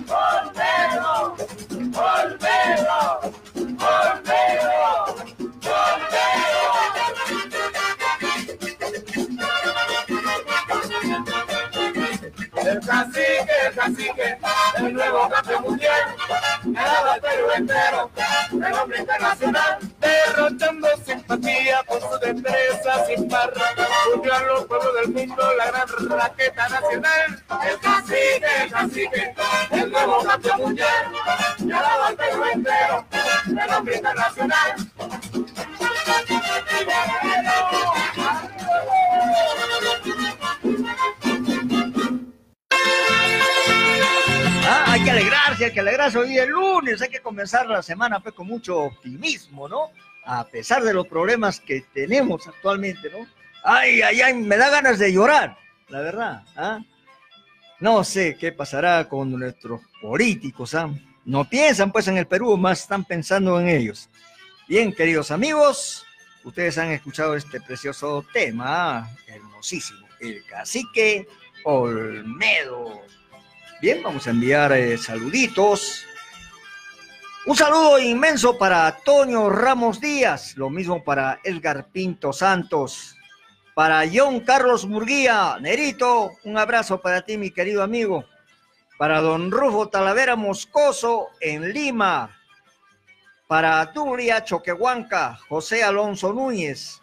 [0.08, 1.36] Olmedo,
[1.94, 3.22] Olmedo,
[3.80, 5.10] Olmedo,
[12.66, 14.38] El cacique, el cacique,
[14.78, 16.16] el nuevo campeón mundial,
[16.66, 18.12] el Perú entero,
[18.52, 23.54] el hombre internacional, derrochando simpatía por su destreza sin par,
[24.16, 27.44] unió a los pueblos del mundo la gran raqueta nacional.
[27.64, 29.34] El cacique, el cacique,
[29.72, 31.06] el nuevo campeón mundial,
[31.60, 33.06] el Perú entero,
[33.48, 34.76] el hombre internacional.
[45.10, 46.18] Que alegrarse, hay que alegrarse.
[46.18, 49.92] Hoy es lunes, hay que comenzar la semana pues, con mucho optimismo, ¿no?
[50.26, 53.26] A pesar de los problemas que tenemos actualmente, ¿no?
[53.64, 55.58] Ay, ay, ay, me da ganas de llorar,
[55.88, 56.44] la verdad.
[56.56, 56.80] ¿ah?
[57.80, 60.90] No sé qué pasará con nuestros políticos, ¿ah?
[61.26, 64.10] No piensan pues en el Perú, más están pensando en ellos.
[64.68, 66.06] Bien, queridos amigos,
[66.44, 69.10] ustedes han escuchado este precioso tema, ¿ah?
[69.28, 71.28] hermosísimo, el cacique
[71.64, 73.02] Olmedo.
[73.82, 76.06] Bien, vamos a enviar eh, saluditos.
[77.46, 83.16] Un saludo inmenso para Toño Ramos Díaz, lo mismo para Edgar Pinto Santos,
[83.74, 88.26] para John Carlos Murguía, Nerito, un abrazo para ti, mi querido amigo.
[88.98, 92.38] Para don Rufo Talavera Moscoso en Lima,
[93.48, 97.00] para Duria Choquehuanca, José Alonso Núñez,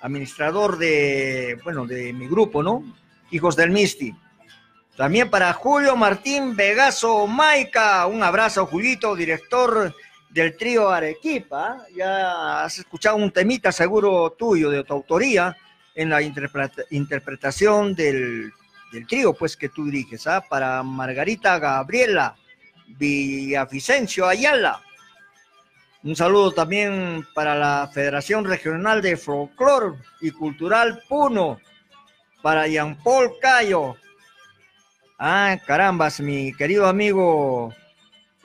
[0.00, 2.82] administrador de, bueno, de mi grupo, ¿no?
[3.30, 4.14] Hijos del Misti.
[4.96, 9.94] También para Julio Martín Vegaso Maica, un abrazo, Julito, director
[10.30, 11.84] del trío Arequipa.
[11.94, 15.54] Ya has escuchado un temita seguro tuyo, de tu autoría,
[15.94, 18.50] en la interpreta- interpretación del,
[18.90, 20.42] del trío, pues, que tú diriges, ¿ah?
[20.48, 22.34] Para Margarita Gabriela,
[22.86, 24.80] Villavicencio Ayala.
[26.04, 31.60] Un saludo también para la Federación Regional de Folclor y Cultural Puno,
[32.40, 33.96] para Jean Paul Cayo.
[35.18, 37.72] Ah, carambas, mi querido amigo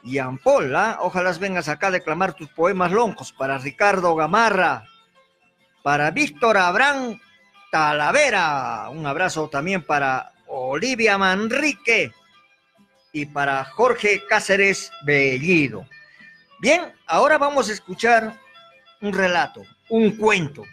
[0.04, 1.00] Jean Paul, ¿ah?
[1.02, 4.86] ojalá vengas acá a declamar tus poemas loncos para Ricardo Gamarra,
[5.84, 7.20] para Víctor Abraham
[7.72, 12.14] Talavera, un abrazo también para Olivia Manrique
[13.12, 15.86] y para Jorge Cáceres Bellido.
[16.62, 18.40] Bien, ahora vamos a escuchar
[19.02, 20.64] un relato, un cuento.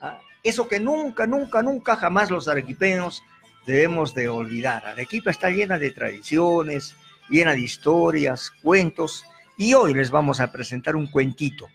[0.00, 0.18] ¿ah?
[0.42, 3.22] Eso que nunca, nunca, nunca jamás los arequipeños
[3.66, 4.86] debemos de olvidar.
[4.86, 6.94] Arequipa está llena de tradiciones,
[7.28, 9.24] llena de historias, cuentos,
[9.56, 11.68] y hoy les vamos a presentar un cuentito.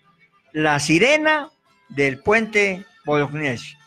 [0.52, 1.50] La sirena
[1.90, 3.79] del puente Bolognesi.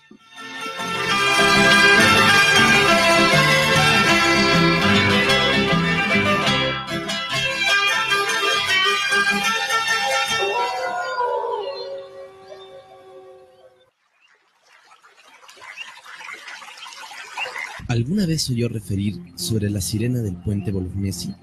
[17.92, 21.34] ¿Alguna vez oyó referir sobre la sirena del puente Bolognesi?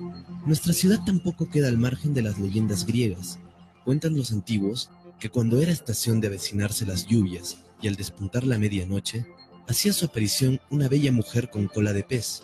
[0.47, 3.37] Nuestra ciudad tampoco queda al margen de las leyendas griegas.
[3.85, 4.89] Cuentan los antiguos
[5.19, 9.27] que cuando era estación de avecinarse las lluvias y al despuntar la medianoche,
[9.67, 12.41] hacía su aparición una bella mujer con cola de pez,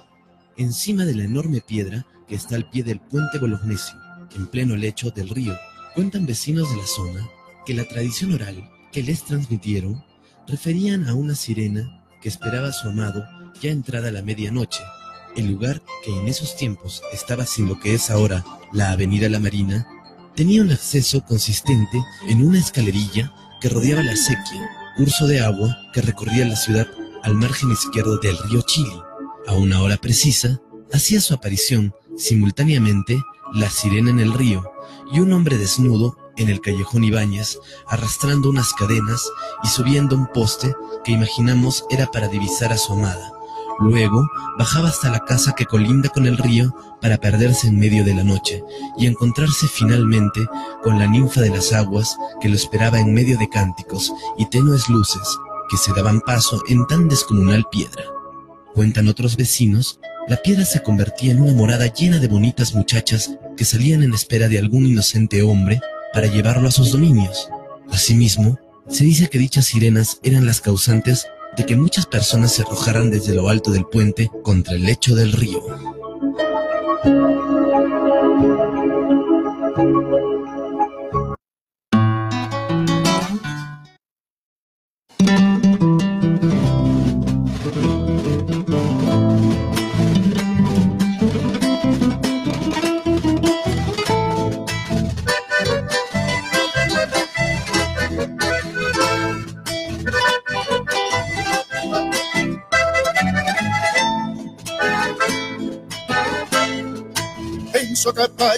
[0.55, 3.93] encima de la enorme piedra que está al pie del puente Bolognesi,
[4.35, 5.57] en pleno lecho del río.
[5.95, 7.27] Cuentan vecinos de la zona
[7.65, 10.05] que la tradición oral que les transmitieron
[10.47, 13.25] referían a una sirena que esperaba a su amado
[13.61, 14.83] ya entrada la medianoche,
[15.35, 19.39] el lugar que en esos tiempos estaba sin lo que es ahora la Avenida La
[19.39, 19.87] Marina,
[20.35, 26.01] tenía un acceso consistente en una escalerilla que rodeaba la sequía, curso de agua que
[26.01, 26.87] recorría la ciudad
[27.23, 29.01] al margen izquierdo del río Chili.
[29.47, 30.59] A una hora precisa,
[30.93, 33.21] hacía su aparición simultáneamente
[33.53, 34.63] la sirena en el río
[35.11, 39.23] y un hombre desnudo en el callejón Ibáñez, arrastrando unas cadenas
[39.63, 43.34] y subiendo un poste que imaginamos era para divisar a su amada.
[43.79, 44.25] Luego
[44.57, 48.23] bajaba hasta la casa que colinda con el río para perderse en medio de la
[48.23, 48.63] noche
[48.97, 50.45] y encontrarse finalmente
[50.81, 54.87] con la ninfa de las aguas que lo esperaba en medio de cánticos y tenues
[54.89, 55.27] luces
[55.69, 58.03] que se daban paso en tan descomunal piedra.
[58.73, 63.65] Cuentan otros vecinos, la piedra se convertía en una morada llena de bonitas muchachas que
[63.65, 65.81] salían en espera de algún inocente hombre
[66.13, 67.49] para llevarlo a sus dominios.
[67.91, 68.57] Asimismo,
[68.87, 73.33] se dice que dichas sirenas eran las causantes de que muchas personas se arrojaran desde
[73.33, 75.61] lo alto del puente contra el lecho del río.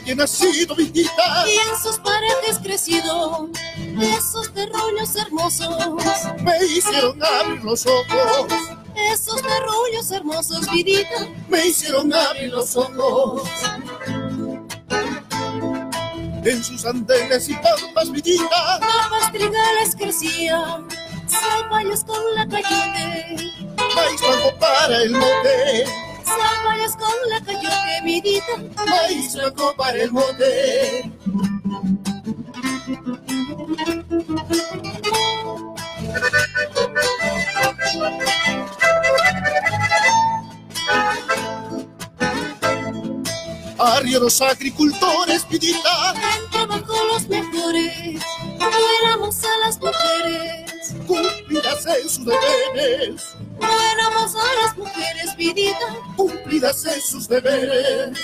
[0.07, 3.49] Calle nacido y en sus paredes crecido
[4.01, 5.75] esos terruños hermosos.
[6.41, 8.53] Me hicieron abrir los ojos,
[8.95, 13.49] esos terruños hermosos vidita me hicieron abrir los ojos.
[16.43, 20.87] En sus andenes y pampas vidita papas trigales crecían
[21.27, 23.35] zapallos con la cayote
[23.95, 25.85] maíz blanco para el mote,
[26.27, 31.11] zapallos con la cayote vidita maíz blanco para el mote.
[43.79, 46.13] Arriba los agricultores vidita
[46.51, 48.21] trabajo los mejores
[48.59, 48.69] no
[49.03, 50.95] éramos a las mujeres.
[51.05, 55.77] Cumplidas en sus deberes, no a las mujeres vidita
[56.15, 58.17] cumplidas en sus deberes.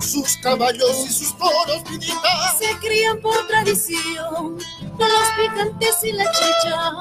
[0.00, 4.58] Sus caballos y sus toros vidita se crían por tradición
[5.06, 6.92] los picantes y la chicha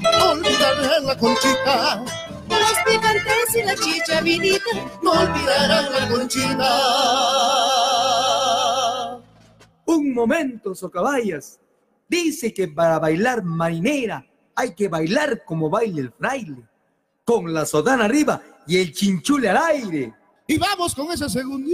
[0.00, 2.04] no olvidarán la conchita,
[2.48, 4.64] los picantes y la chicha vidita
[5.02, 6.68] no olvidarán la conchita.
[9.86, 11.60] Un momento, socabayas.
[12.08, 16.62] Dice que para bailar marinera hay que bailar como baila el fraile,
[17.24, 20.14] con la sotana arriba y el chinchule al aire.
[20.46, 21.72] Y vamos con ese segundito.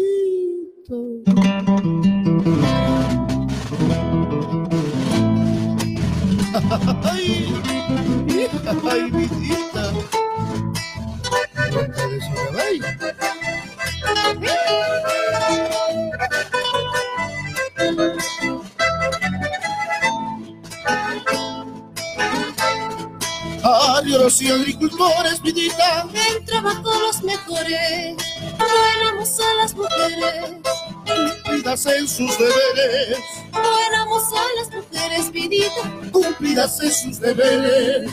[23.68, 26.06] Arios y agricultores, vidita.
[26.12, 28.16] El trabajo los mejores,
[28.58, 30.54] buenamos a las mujeres.
[31.44, 33.18] Cumplidas en sus deberes,
[33.52, 35.82] Buenamos a las mujeres, vidita.
[36.12, 38.12] cumplidas en sus deberes.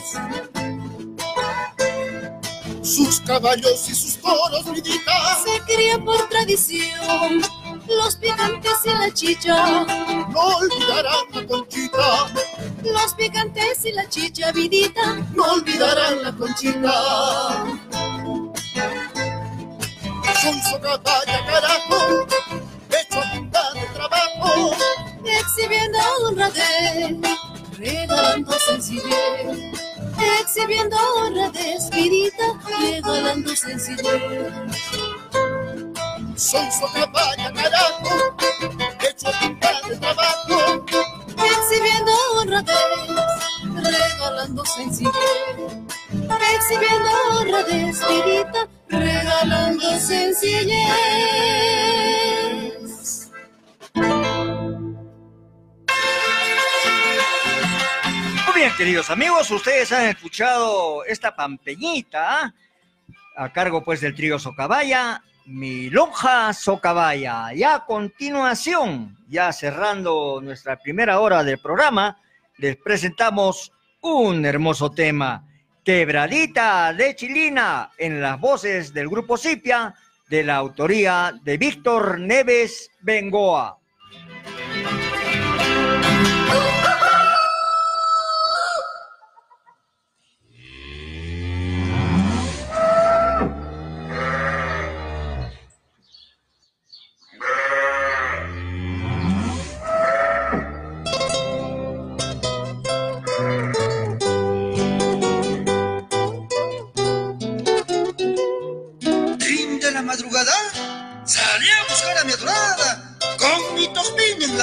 [2.82, 5.12] Sus caballos y sus toros, vidita.
[5.44, 7.42] Se cría por tradición,
[7.88, 9.86] los picantes y la chicha.
[10.30, 12.28] No olvidarán la conchita,
[12.84, 15.16] Los picantes y la chicha, vidita.
[15.34, 17.66] no olvidarán la conchita.
[20.42, 22.28] Son socavalla, carajo,
[22.90, 24.72] hecho a punta de trabajo.
[25.24, 27.18] Exhibiendo honradez,
[27.78, 29.74] regalando sencillez.
[30.42, 32.44] Exhibiendo honradez, vidita,
[32.80, 34.54] regalando sencillez.
[36.36, 38.36] Son socavalla, carajo,
[39.02, 40.86] hecho a de trabajo.
[41.30, 42.76] Exhibiendo honradez,
[43.74, 45.14] regalando sencillez.
[46.54, 50.86] Exhibiendo honradez, vidita, regalando sencillez.
[58.44, 62.54] Muy bien, queridos amigos, ustedes han escuchado esta pampeñita
[63.38, 67.54] a cargo pues del trío Socabaya, Mi Lonja Socabaya.
[67.54, 72.18] Y a continuación, ya cerrando nuestra primera hora del programa,
[72.58, 73.72] les presentamos
[74.02, 75.46] un hermoso tema,
[75.84, 79.94] Quebradita de Chilina, en las voces del grupo Cipia,
[80.30, 83.78] de la autoría de Víctor Neves Bengoa.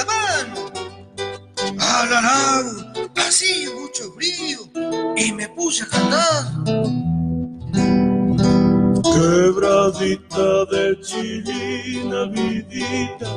[0.05, 0.45] La
[2.21, 2.93] mano.
[3.15, 4.59] Hacía mucho frío
[5.15, 6.45] y me puse a cantar.
[9.03, 13.29] Quebradita de chilina, vidita,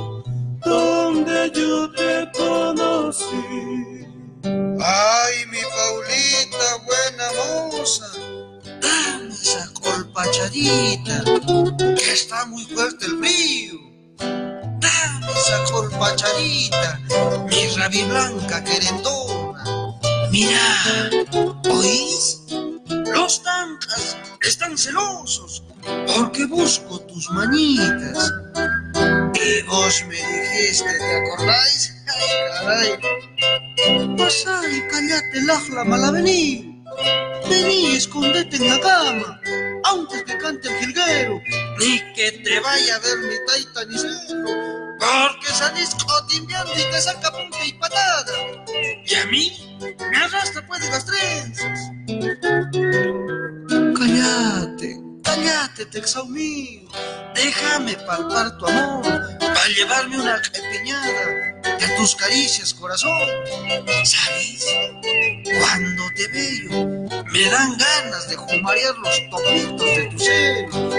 [0.64, 4.06] donde yo te conocí.
[4.80, 8.06] Ay, mi Paulita, buena moza,
[8.80, 11.24] dame esa colpachadita,
[11.96, 13.74] que está muy fuerte el frío.
[15.46, 16.98] Esa colpachadita,
[17.46, 19.62] mi rabi blanca querendona.
[20.32, 21.30] Mira,
[21.70, 22.42] ¿oís?
[23.14, 25.62] Los tancas están celosos
[26.08, 28.32] porque busco tus manitas.
[29.34, 31.94] Y vos me dijiste, ¿te acordáis?
[32.08, 34.16] Ay, caray.
[34.18, 36.82] Pasá y callate el ajla vení.
[37.48, 39.40] Vení, escondete en la cama,
[39.84, 41.40] antes que cante el jilguero,
[41.78, 47.00] ni que te vaya a ver mi taita ni cero, porque salís cotimbeando y te
[47.00, 48.32] saca punta y patada.
[49.04, 49.76] Y a mí
[50.10, 51.80] me arrastra pues de las trenzas.
[53.98, 56.88] Cállate, cállate, texao mío.
[57.34, 59.35] Déjame palpar tu amor
[59.66, 63.10] para llevarme una empeñada de tus caricias, corazón.
[64.04, 64.64] ¿Sabes?
[65.58, 70.90] Cuando te veo, me dan ganas de jumarear los topitos de tu seno.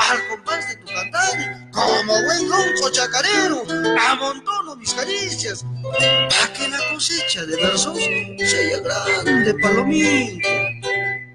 [0.00, 3.62] Al compás de tu cantar, como buen ronco chacarero,
[4.08, 10.48] amontono mis caricias para que la cosecha de versos sea grande, palomita.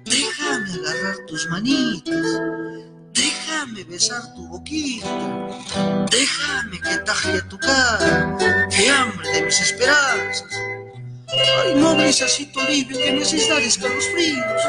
[0.06, 2.89] Déjame agarrar tus manitas.
[3.60, 5.06] Déjame besar tu boquita.
[6.10, 8.34] Déjame que taje tu cara.
[8.70, 10.50] Que hambre de mis esperanzas.
[11.28, 14.62] Ay, no brisacito libre que necesitas para los fríos.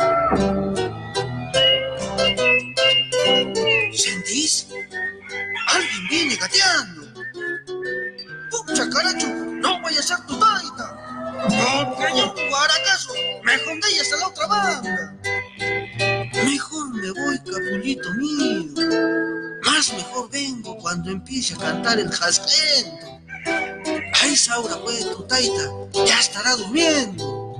[3.95, 4.67] ¿Sentís?
[5.67, 7.01] Alguien viene gateando.
[8.51, 10.85] Pucha, caracho, no vaya a ser tu taita.
[11.87, 13.13] Porque yo, guaracazo,
[13.45, 15.10] me escondí hasta la otra banda.
[21.11, 23.19] Cuando empiece a cantar el jasquento.
[24.21, 25.63] A esa hora, pues, tu taita
[26.05, 27.55] ya estará durmiendo.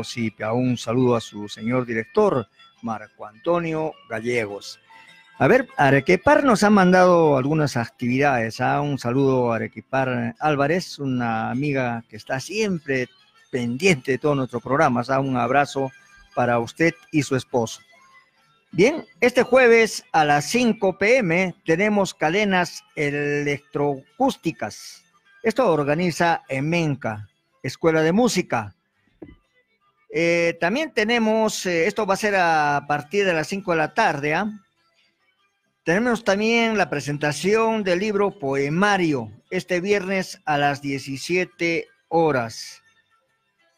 [0.00, 0.52] Grupo Cipia.
[0.52, 2.46] Un saludo a su señor director,
[2.82, 4.80] Marco Antonio Gallegos.
[5.38, 8.60] A ver, Arequipar nos ha mandado algunas actividades.
[8.60, 8.80] ¿ah?
[8.80, 13.08] Un saludo a Arequipar Álvarez, una amiga que está siempre
[13.50, 15.10] pendiente de todos nuestros programas.
[15.10, 15.20] ¿ah?
[15.20, 15.90] Un abrazo
[16.34, 17.80] para usted y su esposo.
[18.72, 25.02] Bien, este jueves a las 5 pm tenemos cadenas electroacústicas.
[25.42, 27.28] Esto organiza Emenca,
[27.62, 28.76] Escuela de Música.
[30.12, 33.94] Eh, también tenemos, eh, esto va a ser a partir de las 5 de la
[33.94, 34.50] tarde, ¿ah?
[35.84, 42.82] Tenemos también la presentación del libro Poemario, este viernes a las 17 horas.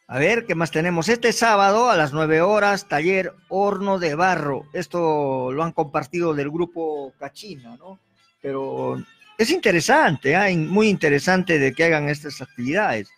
[0.09, 1.09] A ver, ¿qué más tenemos?
[1.09, 4.66] Este sábado a las 9 horas, taller Horno de Barro.
[4.72, 8.01] Esto lo han compartido del grupo Cachina, ¿no?
[8.41, 9.03] Pero
[9.39, 10.49] es interesante, ¿ah?
[10.55, 13.09] muy interesante de que hagan estas actividades.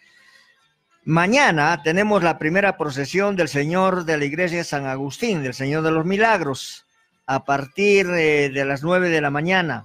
[1.06, 5.90] Mañana tenemos la primera procesión del Señor de la Iglesia San Agustín, del Señor de
[5.90, 6.86] los Milagros,
[7.26, 9.84] a partir eh, de las 9 de la mañana.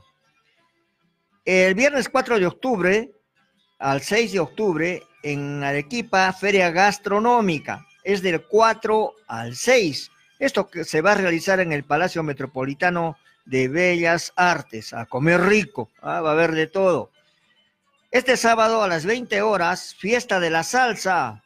[1.43, 3.11] El viernes 4 de octubre
[3.79, 7.85] al 6 de octubre en Arequipa, Feria Gastronómica.
[8.05, 10.11] Es del 4 al 6.
[10.39, 15.41] Esto que se va a realizar en el Palacio Metropolitano de Bellas Artes, a comer
[15.41, 17.11] rico, ah, va a haber de todo.
[18.11, 21.43] Este sábado a las 20 horas, fiesta de la salsa,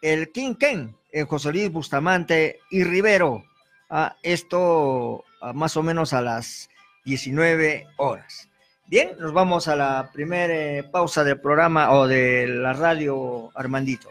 [0.00, 3.44] el Quinquén, en José Luis Bustamante y Rivero.
[3.90, 6.70] Ah, esto ah, más o menos a las
[7.04, 8.48] 19 horas.
[8.86, 14.08] Bien, nos vamos a la primera eh, pausa del programa o de la radio Armandito.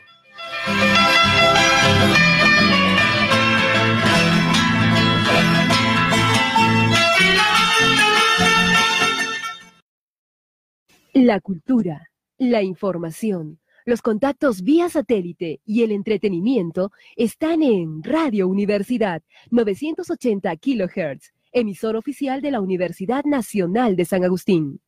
[11.25, 19.21] La cultura, la información, los contactos vía satélite y el entretenimiento están en Radio Universidad
[19.49, 24.81] 980 kHz, emisor oficial de la Universidad Nacional de San Agustín.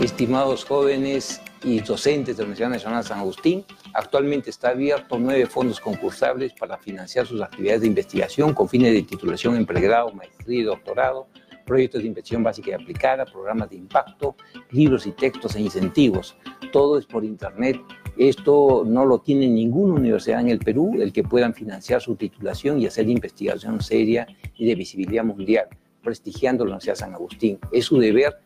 [0.00, 5.46] Estimados jóvenes y docentes de la Universidad Nacional de San Agustín, actualmente está abierto nueve
[5.46, 10.60] fondos concursables para financiar sus actividades de investigación con fines de titulación en pregrado, maestría
[10.60, 11.26] y doctorado,
[11.66, 14.36] proyectos de inversión básica y aplicada, programas de impacto,
[14.70, 16.36] libros y textos e incentivos.
[16.72, 17.78] Todo es por Internet.
[18.16, 22.80] Esto no lo tiene ninguna universidad en el Perú, el que puedan financiar su titulación
[22.80, 25.66] y hacer investigación seria y de visibilidad mundial,
[26.02, 27.58] prestigiando la Universidad San Agustín.
[27.72, 28.38] Es su deber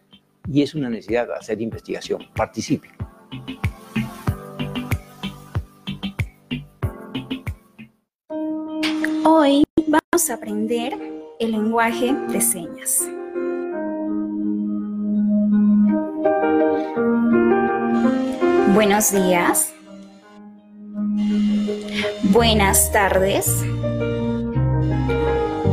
[0.51, 2.23] y es una necesidad hacer investigación.
[2.35, 2.89] Participe.
[9.25, 13.09] Hoy vamos a aprender el lenguaje de señas.
[18.75, 19.73] Buenos días.
[22.25, 23.65] Buenas tardes.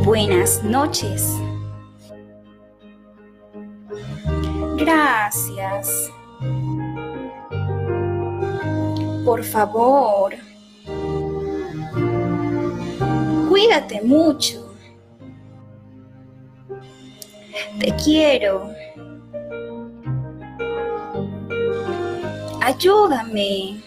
[0.04, 1.36] Buenas noches.
[4.78, 6.10] Gracias.
[9.24, 10.34] Por favor.
[13.50, 14.67] Cuídate mucho.
[17.78, 18.70] Te quiero.
[22.60, 23.80] Ayúdame.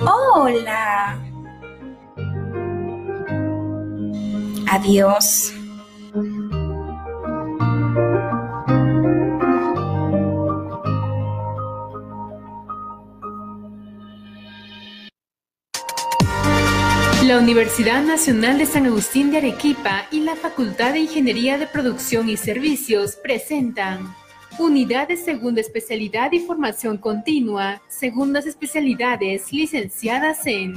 [0.00, 1.18] Hola.
[4.68, 5.52] Adiós.
[17.32, 22.28] La Universidad Nacional de San Agustín de Arequipa y la Facultad de Ingeniería de Producción
[22.28, 24.14] y Servicios presentan
[24.58, 30.74] Unidad de Segunda Especialidad y Formación Continua, segundas especialidades licenciadas en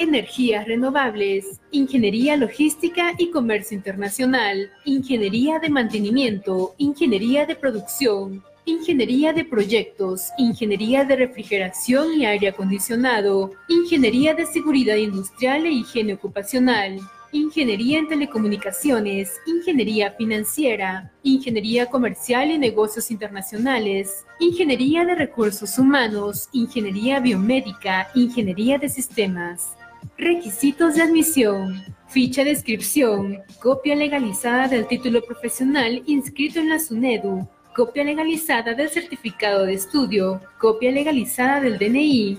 [0.00, 9.46] Energías Renovables, Ingeniería Logística y Comercio Internacional, Ingeniería de Mantenimiento, Ingeniería de Producción, Ingeniería de
[9.46, 17.00] Proyectos, Ingeniería de Refrigeración y Aire Acondicionado, Ingeniería de Seguridad Industrial e Higiene Ocupacional,
[17.32, 27.20] Ingeniería en Telecomunicaciones, Ingeniería Financiera, Ingeniería Comercial y Negocios Internacionales, Ingeniería de Recursos Humanos, Ingeniería
[27.20, 29.78] Biomédica, Ingeniería de Sistemas.
[30.18, 31.82] Requisitos de admisión.
[32.08, 33.38] Ficha de inscripción.
[33.62, 37.48] Copia legalizada del título profesional inscrito en la SUNEDU.
[37.78, 40.40] Copia legalizada del certificado de estudio.
[40.58, 42.36] Copia legalizada del DNI.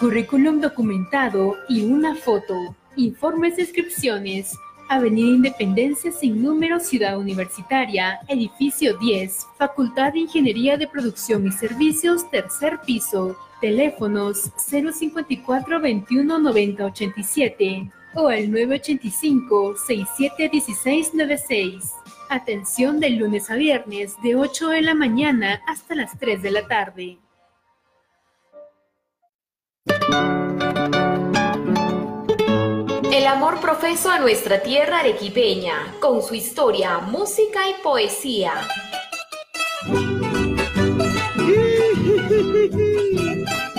[0.00, 2.74] Currículum documentado y una foto.
[2.96, 4.56] Informes de inscripciones.
[4.88, 12.30] Avenida Independencia sin número Ciudad Universitaria, edificio 10, Facultad de Ingeniería de Producción y Servicios,
[12.30, 13.36] tercer piso.
[13.60, 21.92] Teléfonos 054 21 90 87 o el 985 67 16 96.
[22.30, 26.68] Atención de lunes a viernes de 8 de la mañana hasta las 3 de la
[26.68, 27.18] tarde.
[33.10, 38.52] El amor profeso a nuestra tierra arequipeña, con su historia, música y poesía.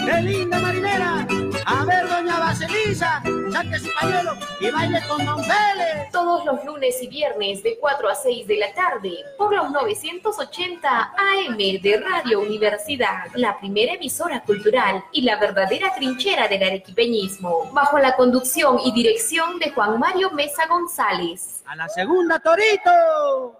[0.05, 0.59] ¡Qué linda
[2.95, 6.11] saque su pañuelo y baile con Don Félix.
[6.11, 10.89] Todos los lunes y viernes de 4 a 6 de la tarde por los 980
[10.89, 17.99] AM de Radio Universidad, la primera emisora cultural y la verdadera trinchera del arequipeñismo, bajo
[17.99, 21.63] la conducción y dirección de Juan Mario Mesa González.
[21.65, 23.59] A la segunda, Torito.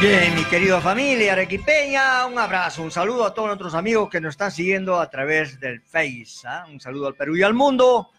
[0.00, 4.34] Bien, mi querida familia arequipeña, un abrazo, un saludo a todos nuestros amigos que nos
[4.34, 6.46] están siguiendo a través del Face.
[6.46, 6.66] ¿ah?
[6.70, 8.10] Un saludo al Perú y al mundo,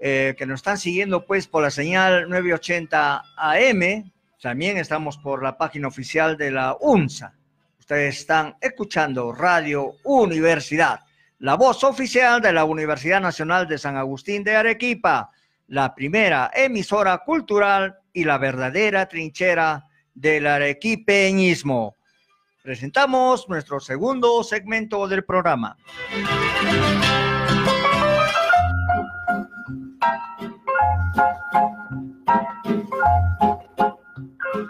[0.00, 4.10] eh, que nos están siguiendo pues por la señal 980 AM.
[4.42, 7.32] También estamos por la página oficial de la UNSA.
[7.78, 11.02] Ustedes están escuchando Radio Universidad,
[11.38, 15.30] la voz oficial de la Universidad Nacional de San Agustín de Arequipa,
[15.68, 19.86] la primera emisora cultural y la verdadera trinchera
[20.16, 21.94] del arequipeñismo.
[22.62, 25.76] Presentamos nuestro segundo segmento del programa.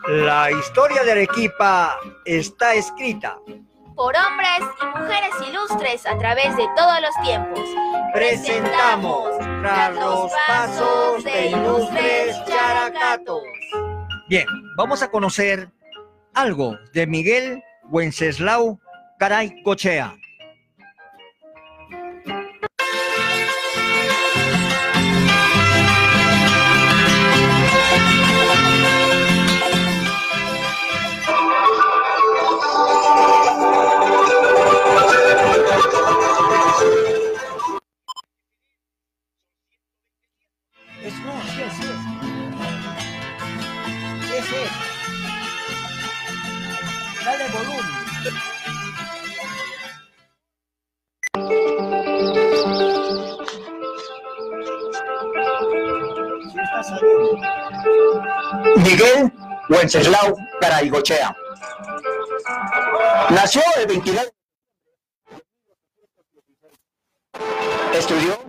[0.09, 3.39] La historia de Arequipa está escrita.
[3.95, 7.65] Por hombres y mujeres ilustres a través de todos los tiempos.
[8.13, 13.43] Presentamos tras los pasos de ilustres characatos.
[14.29, 14.47] Bien,
[14.77, 15.71] vamos a conocer
[16.35, 18.81] algo de Miguel Wenceslao
[19.21, 20.17] Caray Cochea.
[58.79, 59.33] Miguel
[59.69, 61.37] Wenceslao Garaygochea.
[63.31, 64.31] Nació el 29
[67.95, 68.46] Estudió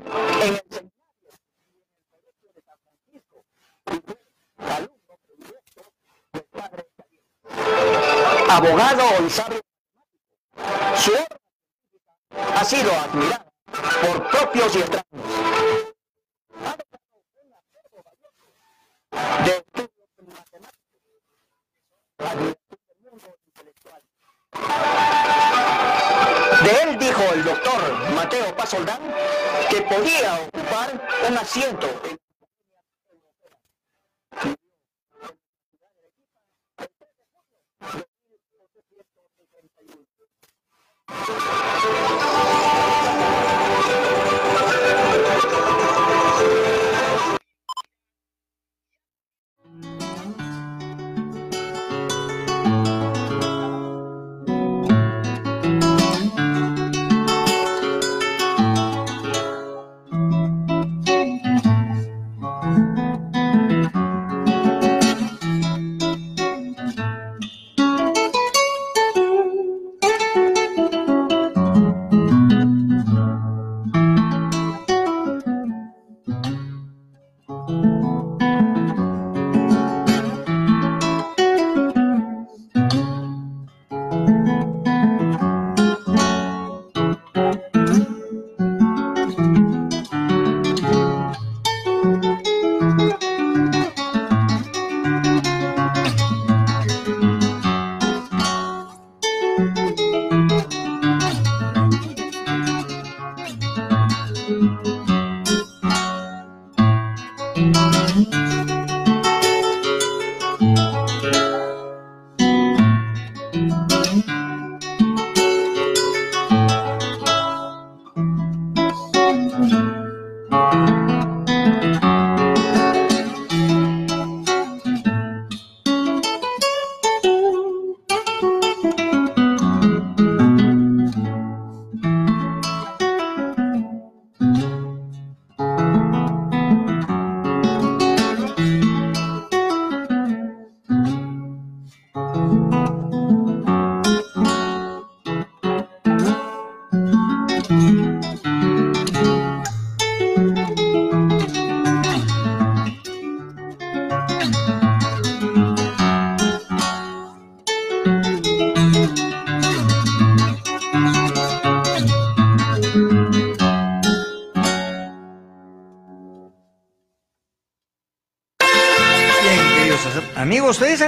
[8.49, 9.61] abogado y sabio.
[10.95, 11.27] Su obra
[12.55, 13.45] ha sido admirada
[14.01, 15.05] por propios y extraños.
[19.45, 19.89] De estudios
[20.19, 20.77] en matemáticas,
[23.01, 24.01] mundo intelectual.
[26.63, 29.01] De él dijo el doctor Mateo Pasoldán
[29.69, 32.17] que podía ocupar un asiento en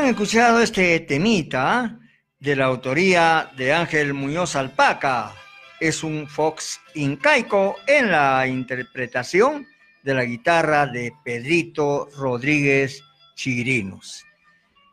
[0.10, 2.00] Escuchado este temita
[2.40, 5.34] de la autoría de Ángel Muñoz Alpaca.
[5.80, 9.68] Es un fox incaico en la interpretación
[10.02, 13.04] de la guitarra de Pedrito Rodríguez
[13.36, 14.26] Chirinos.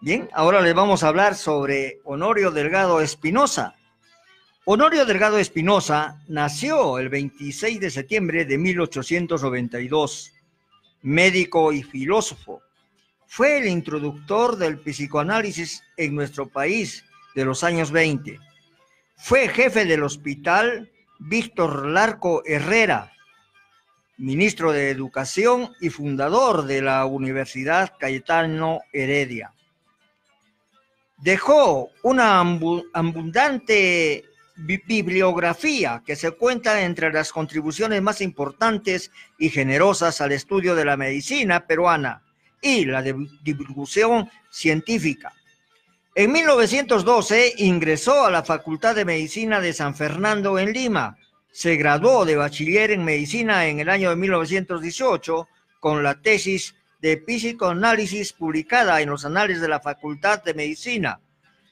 [0.03, 3.75] Bien, ahora les vamos a hablar sobre Honorio Delgado Espinosa.
[4.67, 10.35] Honorio Delgado Espinosa nació el 26 de septiembre de 1892,
[11.01, 12.66] médico y filósofo
[13.27, 17.05] fue el introductor del psicoanálisis en nuestro país
[17.35, 18.39] de los años 20.
[19.17, 23.13] Fue jefe del hospital Víctor Larco Herrera,
[24.19, 29.53] ministro de Educación y fundador de la Universidad Cayetano Heredia.
[31.19, 34.25] Dejó una abundante
[34.57, 40.97] bibliografía que se cuenta entre las contribuciones más importantes y generosas al estudio de la
[40.97, 42.26] medicina peruana
[42.61, 45.33] y la divulgación científica.
[46.15, 51.19] En 1912 ingresó a la Facultad de Medicina de San Fernando en Lima.
[51.53, 55.49] Se graduó de bachiller en medicina en el año de 1918
[55.79, 61.21] con la tesis de psicoanálisis publicada en los anales de la Facultad de Medicina.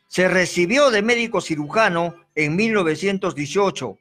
[0.08, 3.98] Se recibió de médico cirujano en 1918,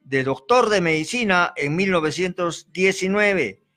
[0.00, 3.67] de doctor de medicina en 1919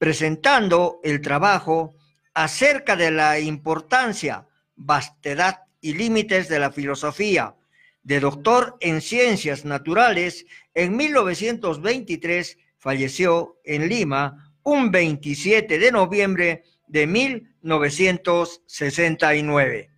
[0.00, 1.94] presentando el trabajo
[2.32, 7.54] acerca de la importancia, vastedad y límites de la filosofía.
[8.02, 17.06] De doctor en ciencias naturales, en 1923 falleció en Lima un 27 de noviembre de
[17.06, 19.89] 1969.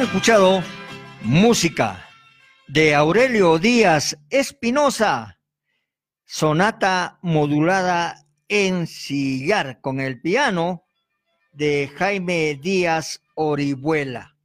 [0.00, 0.62] Han escuchado
[1.20, 2.08] música
[2.68, 5.38] de Aurelio Díaz Espinosa,
[6.24, 10.84] sonata modulada en sillar con el piano
[11.52, 14.38] de Jaime Díaz Orihuela.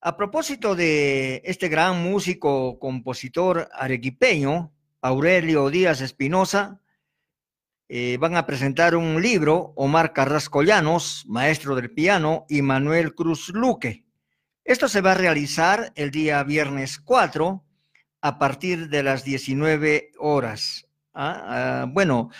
[0.00, 6.80] A propósito de este gran músico, compositor arequipeño, Aurelio Díaz Espinosa,
[7.88, 13.50] eh, van a presentar un libro, Omar Carrasco Llanos, maestro del piano, y Manuel Cruz
[13.50, 14.05] Luque.
[14.66, 17.64] Esto se va a realizar el día viernes 4
[18.20, 20.88] a partir de las 19 horas.
[21.14, 22.30] Ah, ah, bueno,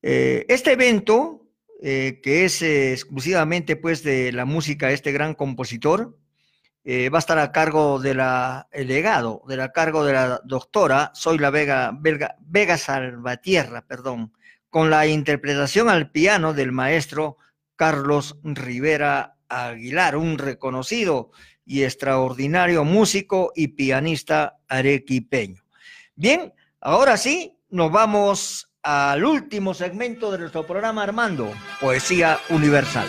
[0.00, 1.44] eh, este evento,
[1.82, 6.16] eh, que es exclusivamente pues de la música de este gran compositor,
[6.86, 11.10] va a estar a cargo de la, el legado, de la cargo de la doctora,
[11.14, 14.32] soy la Vega, Vega Salvatierra, perdón,
[14.70, 17.38] con la interpretación al piano del maestro
[17.74, 21.32] Carlos Rivera Aguilar, un reconocido
[21.66, 25.62] y extraordinario músico y pianista arequipeño.
[26.14, 33.08] Bien, ahora sí, nos vamos al último segmento de nuestro programa Armando, Poesía Universal.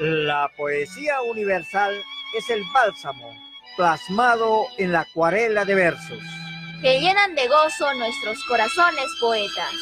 [0.00, 1.94] La poesía universal
[2.36, 3.34] es el bálsamo
[3.76, 6.18] plasmado en la acuarela de versos
[6.82, 9.72] que llenan de gozo nuestros corazones poetas.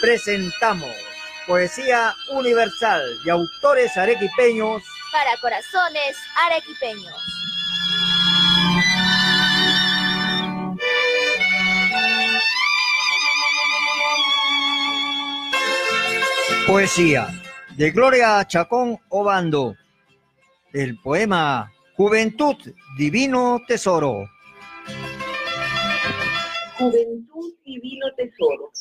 [0.00, 0.94] Presentamos
[1.46, 6.16] Poesía Universal de autores arequipeños para corazones
[6.46, 7.14] arequipeños.
[16.66, 17.28] Poesía
[17.76, 19.76] de Gloria Chacón Obando,
[20.74, 22.56] el poema Juventud,
[22.98, 24.28] Divino Tesoro.
[26.76, 28.72] Juventud, Divino Tesoro.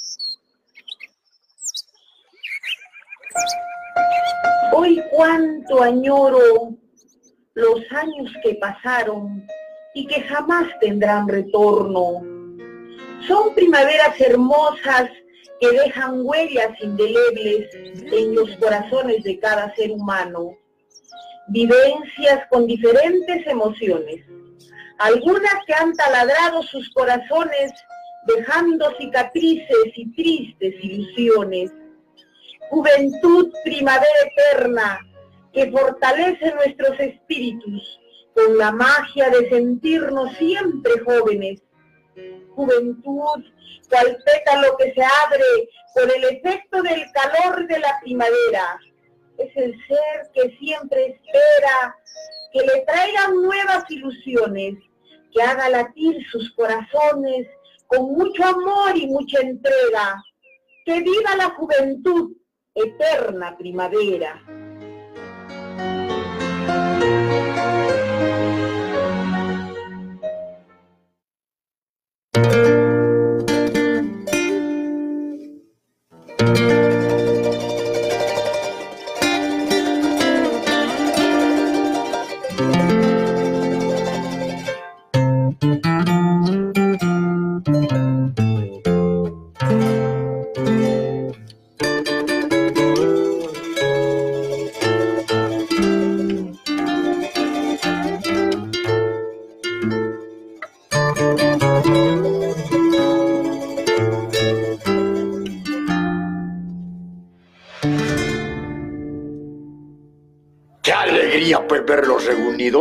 [4.73, 6.75] Hoy cuánto añoro
[7.53, 9.45] los años que pasaron
[9.93, 12.23] y que jamás tendrán retorno.
[13.27, 15.11] Son primaveras hermosas
[15.61, 20.57] que dejan huellas indelebles en los corazones de cada ser humano,
[21.47, 24.25] vivencias con diferentes emociones,
[24.99, 27.71] algunas que han taladrado sus corazones
[28.25, 31.71] dejando cicatrices y tristes ilusiones.
[32.69, 34.99] Juventud, primavera eterna,
[35.51, 37.99] que fortalece nuestros espíritus
[38.33, 41.61] con la magia de sentirnos siempre jóvenes.
[42.55, 43.43] Juventud,
[43.89, 48.79] cual pétalo que se abre por el efecto del calor de la primavera.
[49.37, 51.95] Es el ser que siempre espera
[52.51, 54.75] que le traigan nuevas ilusiones,
[55.31, 57.47] que haga latir sus corazones
[57.87, 60.23] con mucho amor y mucha entrega.
[60.85, 62.33] Que viva la juventud,
[62.75, 64.43] eterna primavera.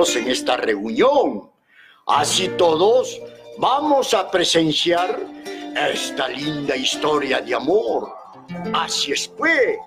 [0.03, 1.51] Reunidos en esta reunión.
[2.07, 3.21] Así todos
[3.59, 5.21] vamos a presenciar
[5.93, 8.13] esta linda historia de amor.
[8.75, 9.79] Así es pues,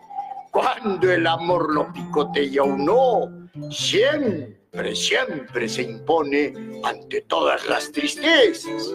[0.52, 8.92] cuando el amor lo picotea o no, siempre, siempre se impone ante todas las tristezas.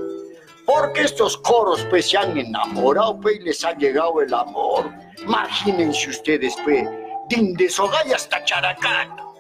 [0.65, 4.91] Porque estos coros pues se han enamorado pues y les ha llegado el amor.
[5.23, 6.89] Imagínense ustedes pues,
[7.29, 9.31] de Sogay hasta Characata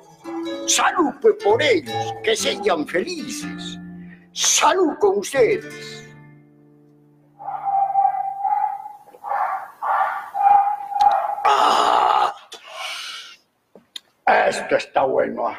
[0.71, 3.77] Salud por ellos, que sean felices.
[4.33, 6.09] Salud con ustedes.
[11.45, 12.33] Ah,
[14.47, 15.53] esto está bueno.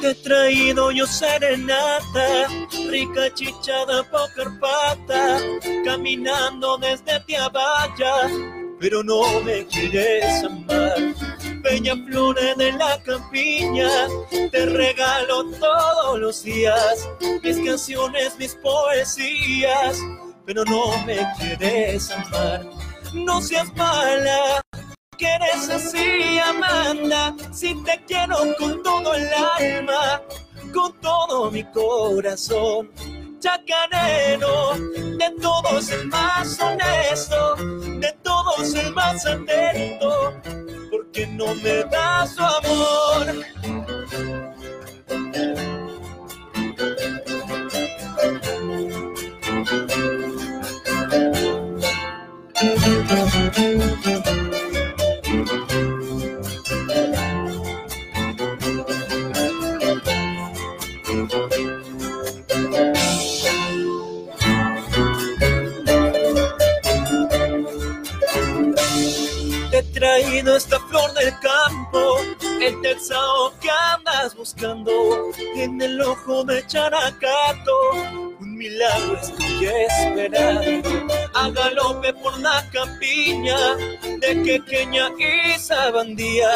[0.00, 2.48] Te traído yo serenata,
[2.88, 5.38] rica chichada por carpata,
[5.84, 8.28] caminando desde Tiabaya,
[8.80, 11.17] pero no me quieres amar.
[11.62, 13.88] Bella flores de la campiña,
[14.30, 17.08] te regalo todos los días
[17.42, 19.98] mis canciones, mis poesías,
[20.46, 22.66] pero no me quieres amar.
[23.14, 24.60] No seas mala,
[25.16, 30.22] que eres así, Amanda, si te quiero con todo el alma,
[30.72, 32.90] con todo mi corazón.
[33.40, 40.34] Chacarero, de todos el más honesto, de todos el más atento,
[41.08, 43.34] porque no me das su amor.
[70.38, 72.16] Traído esta flor del campo,
[72.60, 74.92] el terzao que andas buscando,
[75.56, 77.72] en el ojo de Characato,
[78.40, 80.88] un milagro estoy esperando.
[81.34, 86.50] A galope por la campiña de Quequeña y Sabandía,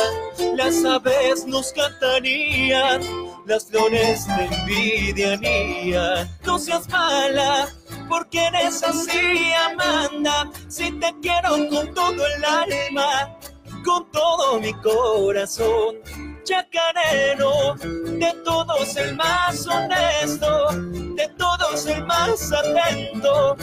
[0.56, 3.00] las aves nos cantarían,
[3.46, 6.28] las flores te envidiarían.
[6.44, 7.68] No seas mala,
[8.08, 10.50] porque eres así, Amanda.
[10.68, 13.38] Si te quiero con todo el alma,
[13.84, 15.96] con todo mi corazón.
[16.44, 20.68] Chacarero, de todos el más honesto,
[21.14, 23.56] de todos el más atento,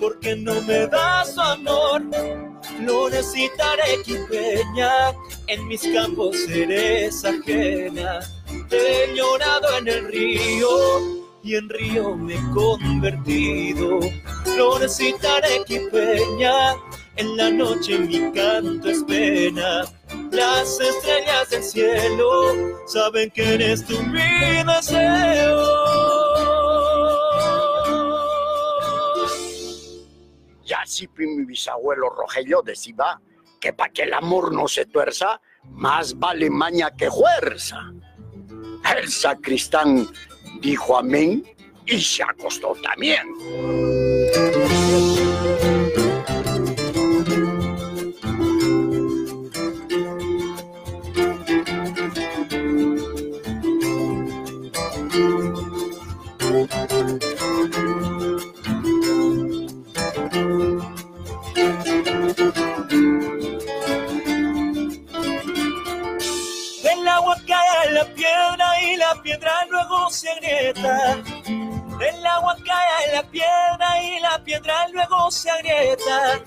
[0.00, 2.02] porque no me das su amor.
[2.80, 5.12] Lo necesitaré quipeña,
[5.46, 8.20] en mis campos eres ajena.
[8.70, 14.00] He llorado en el río y en río me he convertido.
[14.44, 16.74] Florecita arequipeña,
[17.16, 19.84] en la noche mi canto es pena.
[20.30, 25.64] Las estrellas del cielo saben que eres tú mi deseo.
[30.66, 33.20] Y así mi bisabuelo Rogelio decía
[33.60, 37.92] que para que el amor no se tuerza, más vale maña que fuerza.
[38.96, 40.06] El sacristán
[40.60, 41.44] dijo amén
[41.86, 43.26] y se acostó también.
[69.14, 71.22] La piedra luego se agrieta.
[71.46, 76.40] El agua cae en la piedra y la piedra luego se agrieta.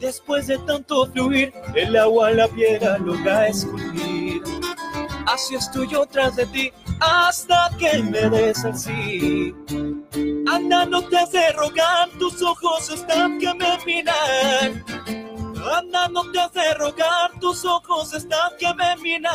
[0.00, 4.42] Después de tanto fluir, el agua la piedra logra escurrir.
[5.26, 9.54] Así estoy yo tras de ti hasta que me des el sí.
[10.50, 14.84] Anda, no te has de rogar, tus ojos están que me miran.
[15.70, 19.34] Anda, no te has de rogar, tus ojos están que me miran.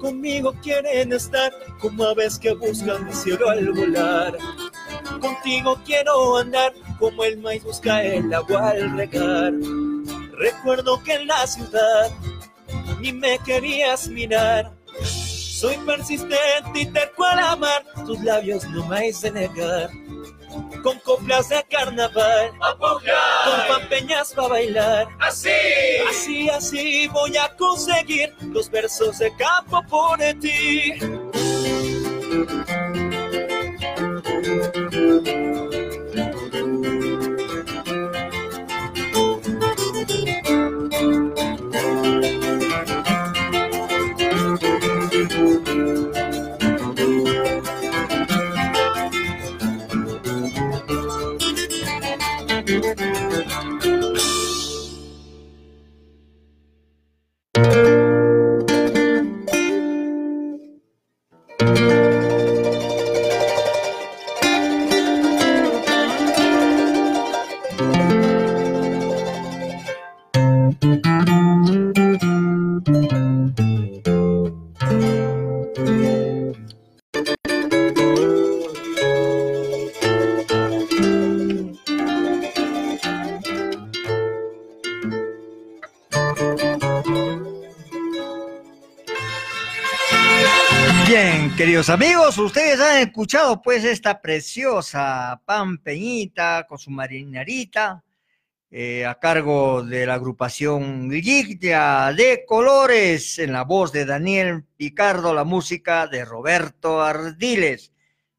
[0.00, 4.36] Conmigo quieren estar como aves que buscan el cielo al volar.
[5.20, 9.52] Contigo quiero andar como el maíz busca el agua al regar.
[10.32, 12.10] Recuerdo que en la ciudad
[13.00, 14.72] ni me querías mirar.
[15.04, 19.90] Soy persistente y terco al amar, tus labios no me de negar.
[20.82, 23.02] Con coplas de carnaval, con
[23.68, 25.08] pampeñas para bailar.
[25.20, 25.50] Así.
[26.08, 30.94] Así, así voy a conseguir los versos de campo por ti.
[91.88, 98.04] Amigos, ustedes han escuchado pues esta preciosa pan peñita con su marinarita
[98.70, 105.34] eh, a cargo de la agrupación Liglia de Colores en la voz de Daniel Picardo,
[105.34, 107.92] la música de Roberto Ardiles.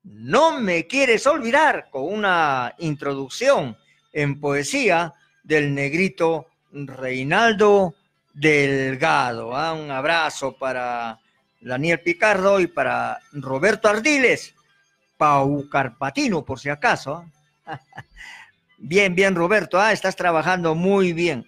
[0.03, 3.76] No me quieres olvidar con una introducción
[4.14, 5.14] en poesía
[5.44, 7.95] del negrito Reinaldo
[8.34, 9.56] Delgado.
[9.56, 9.74] ¿ah?
[9.74, 11.20] Un abrazo para
[11.64, 14.53] Daniel Picardo y para Roberto Ardiles,
[15.18, 17.26] Pau Carpatino, por si acaso.
[17.65, 17.80] ¿ah?
[18.77, 19.94] bien, bien, Roberto, ¿ah?
[19.94, 21.48] estás trabajando muy bien.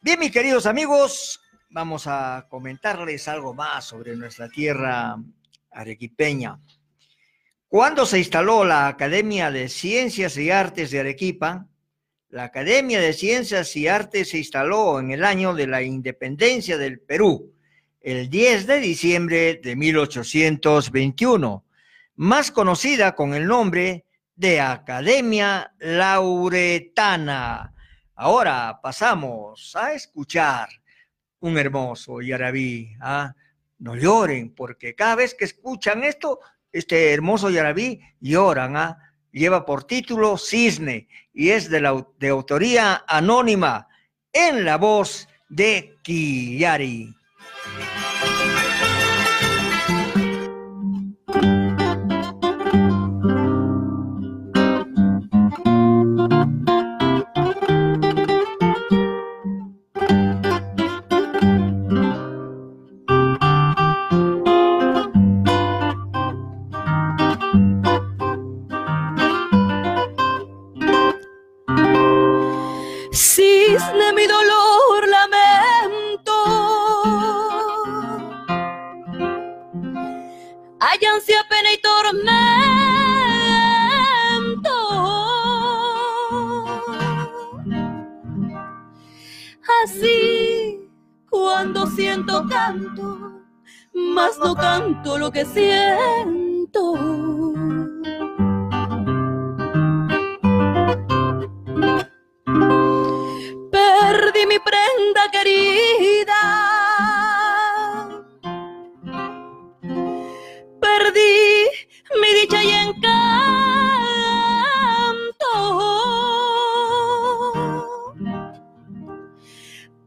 [0.00, 1.40] Bien, mis queridos amigos,
[1.70, 5.16] vamos a comentarles algo más sobre nuestra tierra
[5.70, 6.58] arequipeña.
[7.68, 11.66] Cuando se instaló la Academia de Ciencias y Artes de Arequipa,
[12.28, 17.00] la Academia de Ciencias y Artes se instaló en el año de la independencia del
[17.00, 17.55] Perú,
[18.06, 21.64] el 10 de diciembre de 1821,
[22.14, 24.04] más conocida con el nombre
[24.36, 26.14] de Academia Lauretana.
[28.14, 30.68] Ahora pasamos a escuchar
[31.40, 32.94] un hermoso yarabí.
[33.00, 33.34] ¿ah?
[33.78, 36.38] No lloren, porque cada vez que escuchan esto,
[36.70, 38.76] este hermoso yarabí, lloran.
[38.76, 38.98] ¿ah?
[39.32, 43.88] Lleva por título Cisne y es de, la, de autoría anónima
[44.32, 47.15] en la voz de Kiyari.
[47.74, 48.05] Cisne
[95.36, 96.94] que siento
[103.70, 106.42] Perdí mi prenda querida.
[110.80, 111.36] Perdí
[112.18, 113.12] mi dicha y encanto.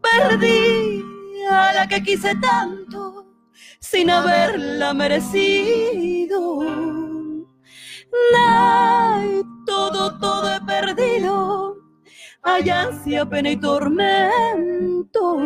[0.02, 1.04] Perdí
[1.48, 2.79] a la que quise tanto
[3.91, 6.61] sin haberla merecido.
[8.36, 11.80] Ay, todo, todo he perdido
[12.44, 15.38] hay ansia, pena y tormento.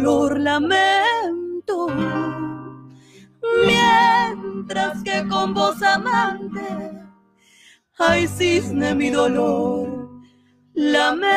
[0.00, 1.88] Dolor lamento.
[3.66, 6.62] Mientras que con voz amante,
[7.98, 10.10] ay, cisne, mi dolor
[10.74, 11.28] lamento.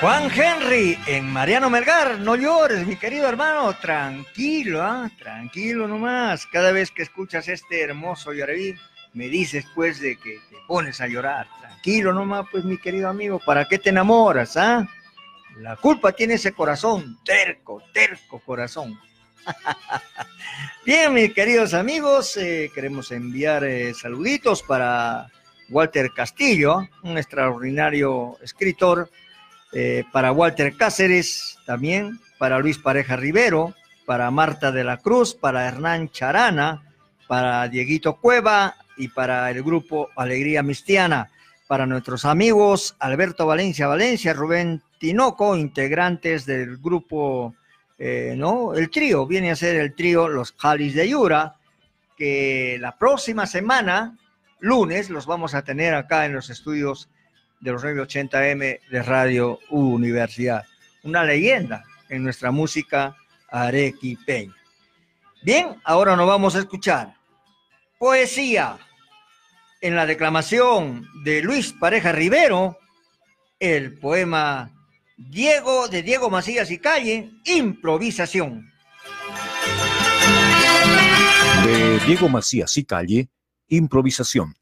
[0.00, 5.10] Juan Henry en Mariano Melgar, no llores, mi querido hermano, tranquilo, ¿ah?
[5.18, 6.46] tranquilo nomás.
[6.46, 8.74] Cada vez que escuchas este hermoso Yaraví,
[9.12, 11.48] me dices pues de que te pones a llorar.
[11.60, 14.56] Tranquilo nomás, pues mi querido amigo, ¿para qué te enamoras?
[14.56, 14.88] Ah?
[15.58, 18.98] La culpa tiene ese corazón, terco, terco corazón.
[20.86, 25.30] Bien, mis queridos amigos, eh, queremos enviar eh, saluditos para
[25.68, 29.10] Walter Castillo, un extraordinario escritor
[29.72, 33.74] eh, para Walter Cáceres también, para Luis Pareja Rivero,
[34.04, 36.82] para Marta de la Cruz, para Hernán Charana,
[37.28, 41.30] para Dieguito Cueva y para el grupo Alegría Mistiana,
[41.68, 47.54] para nuestros amigos Alberto Valencia Valencia, Rubén Tinoco, integrantes del grupo,
[47.98, 48.74] eh, ¿no?
[48.74, 51.54] El trío, viene a ser el trío Los Jalis de Yura,
[52.16, 54.18] que la próxima semana,
[54.58, 57.08] lunes, los vamos a tener acá en los estudios
[57.60, 60.64] de los 980M de Radio Universidad.
[61.02, 63.16] Una leyenda en nuestra música
[63.48, 64.54] arequipeña.
[65.42, 67.14] Bien, ahora nos vamos a escuchar
[68.00, 68.78] poesía
[69.82, 72.78] en la declamación de Luis Pareja Rivero,
[73.58, 74.70] el poema
[75.18, 78.72] Diego de Diego Macías y Calle, improvisación.
[81.64, 83.28] De Diego Macías y Calle,
[83.68, 84.54] improvisación.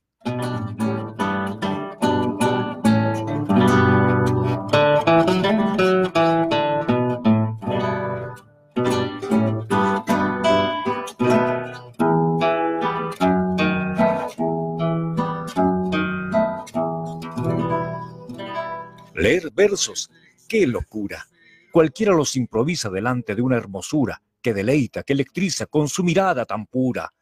[20.49, 21.27] Qué locura.
[21.71, 26.67] Cualquiera los improvisa delante de una hermosura que deleita, que electriza con su mirada tan
[26.67, 27.13] pura.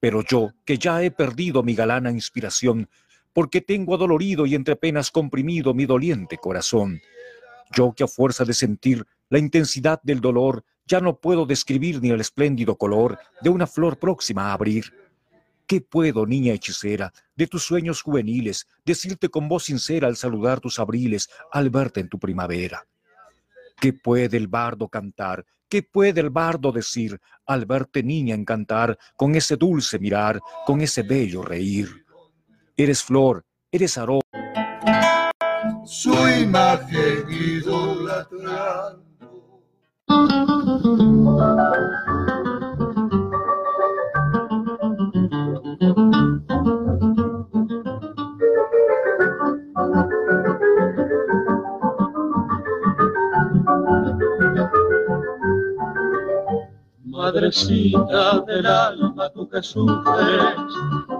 [0.00, 2.88] Pero yo, que ya he perdido mi galana inspiración,
[3.32, 7.00] porque tengo adolorido y entre penas comprimido mi doliente corazón.
[7.74, 12.10] Yo que a fuerza de sentir la intensidad del dolor, ya no puedo describir ni
[12.10, 14.92] el espléndido color de una flor próxima a abrir.
[15.66, 20.78] ¿Qué puedo, niña hechicera, de tus sueños juveniles, decirte con voz sincera al saludar tus
[20.78, 22.86] abriles, al verte en tu primavera?
[23.80, 25.46] ¿Qué puede el bardo cantar?
[25.68, 31.02] ¿Qué puede el bardo decir al verte niña encantar con ese dulce mirar, con ese
[31.02, 32.04] bello reír?
[32.76, 34.20] Eres flor, eres aroma.
[35.86, 39.02] Su imagen idolatrando.
[57.34, 60.54] Madrecita del alma, tú que sufres,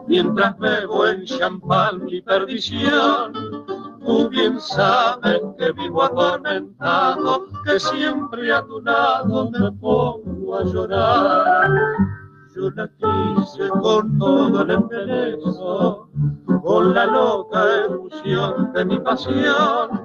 [0.07, 3.33] mientras bebo en champán mi perdición,
[4.07, 11.71] tú bien sabes que vivo atormentado, que siempre a tu lado me pongo a llorar.
[12.55, 16.09] Yo la quise con todo el embeleso,
[16.63, 20.04] con la loca emoción de mi pasión,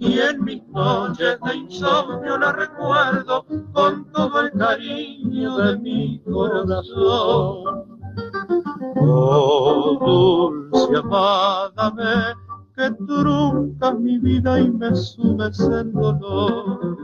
[0.00, 3.44] y en mis noches de insomnio la recuerdo
[3.74, 7.98] con todo el cariño de mi corazón.
[8.96, 9.98] Oh,
[10.72, 12.34] dulce amada, ve
[12.76, 16.96] que truncas mi vida y me subes el dolor.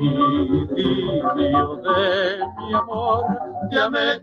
[0.00, 3.24] Idilio de mi amor,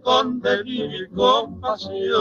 [0.03, 2.17] con delirio compasión.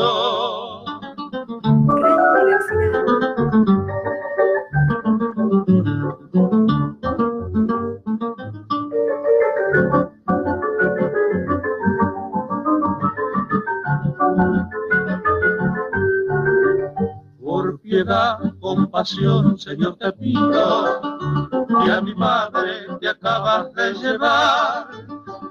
[18.07, 21.01] Piedad, compasión, Señor, te pido,
[21.85, 24.87] que a mi madre te acabas de llevar,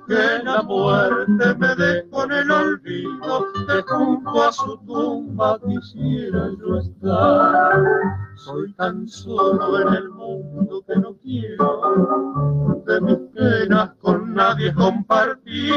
[0.07, 6.77] que la muerte me dé con el olvido, que junto a su tumba quisiera yo
[6.77, 7.83] estar.
[8.35, 15.73] Soy tan solo en el mundo que no quiero de mis penas con nadie compartir.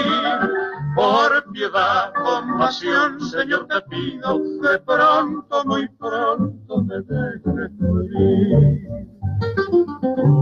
[0.95, 9.18] Por piedad, compasión, Señor, te pido que pronto, muy pronto me dejes morir.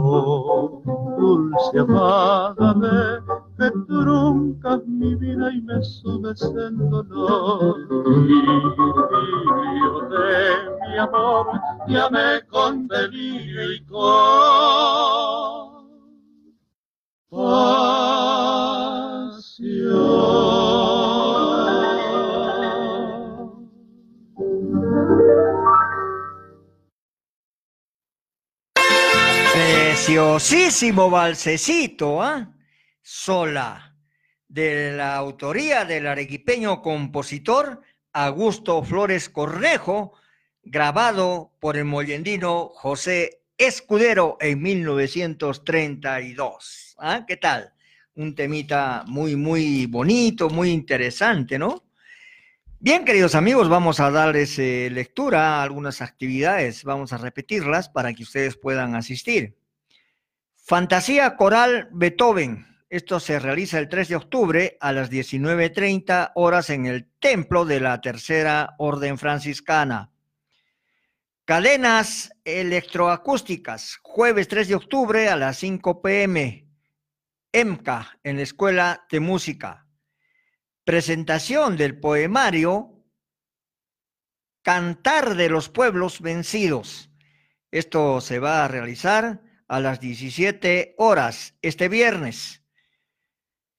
[0.09, 0.83] Oh,
[1.19, 3.21] dulce ve
[3.59, 7.77] que truncas mi vida y me subes el dolor.
[8.17, 10.39] Idilio de
[10.89, 11.47] mi amor,
[11.89, 14.07] llamé con delirio y con
[17.31, 18.37] pasión.
[29.57, 32.53] Preciosísimo balsecito, ¿ah?
[33.01, 33.97] Sola,
[34.47, 37.81] de la autoría del arequipeño compositor
[38.13, 40.13] Augusto Flores Cornejo,
[40.63, 46.97] grabado por el mollendino José Escudero en 1932.
[46.99, 47.25] ¿Ah?
[47.27, 47.73] ¿Qué tal?
[48.15, 51.86] Un temita muy, muy bonito, muy interesante, ¿no?
[52.79, 58.13] Bien, queridos amigos, vamos a darles eh, lectura a algunas actividades, vamos a repetirlas para
[58.13, 59.57] que ustedes puedan asistir.
[60.57, 62.67] Fantasía Coral Beethoven.
[62.91, 67.81] Esto se realiza el 3 de octubre a las 19.30 horas en el templo de
[67.81, 70.11] la Tercera Orden Franciscana.
[71.47, 76.69] Cadenas electroacústicas, jueves 3 de octubre a las 5 pm.
[77.53, 79.86] EMCA en la Escuela de Música.
[80.87, 83.03] Presentación del poemario
[84.63, 87.11] Cantar de los Pueblos Vencidos.
[87.73, 92.63] Esto se va a realizar a las 17 horas este viernes.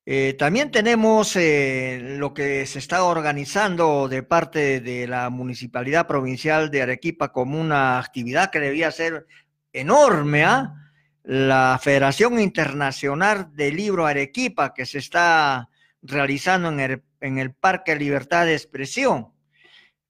[0.05, 6.69] Eh, también tenemos eh, lo que se está organizando de parte de la Municipalidad Provincial
[6.69, 9.27] de Arequipa como una actividad que debía ser
[9.71, 10.75] enorme, ¿ah?
[11.23, 15.69] la Federación Internacional del Libro Arequipa que se está
[16.02, 19.34] realizando en el, Parque Libertad de Expresión.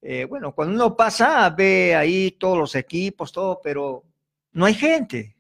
[0.02, 4.04] Eh, bueno, cuando uno pasa, ve ahí todos los equipos, todo, pero
[4.52, 5.38] no hay gente.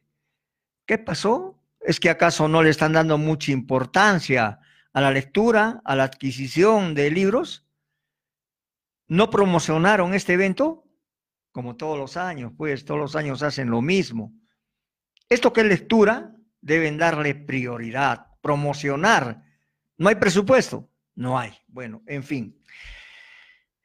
[0.86, 1.60] ¿Qué pasó?
[1.80, 4.60] ¿Es que acaso no le están dando mucha importancia
[4.94, 7.65] a la lectura, a la adquisición de libros?
[9.07, 10.86] ¿No promocionaron este evento?
[11.52, 14.34] Como todos los años, pues todos los años hacen lo mismo.
[15.30, 19.44] Esto que es lectura, deben darle prioridad, promocionar.
[19.98, 20.88] ¿No hay presupuesto?
[21.15, 21.53] No hay.
[21.68, 22.56] Bueno, en fin.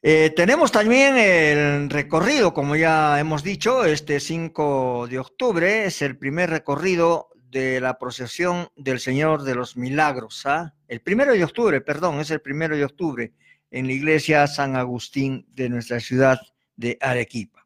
[0.03, 6.19] Eh, tenemos también el recorrido, como ya hemos dicho, este 5 de octubre es el
[6.19, 10.45] primer recorrido de la procesión del Señor de los Milagros.
[10.45, 10.75] ¿ah?
[10.89, 13.33] El primero de octubre, perdón, es el primero de octubre
[13.71, 16.41] en la iglesia San Agustín de nuestra ciudad
[16.77, 17.65] de Arequipa.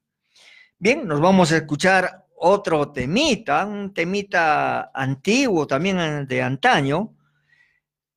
[0.79, 7.16] Bien, nos vamos a escuchar otro temita, un temita antiguo también de antaño,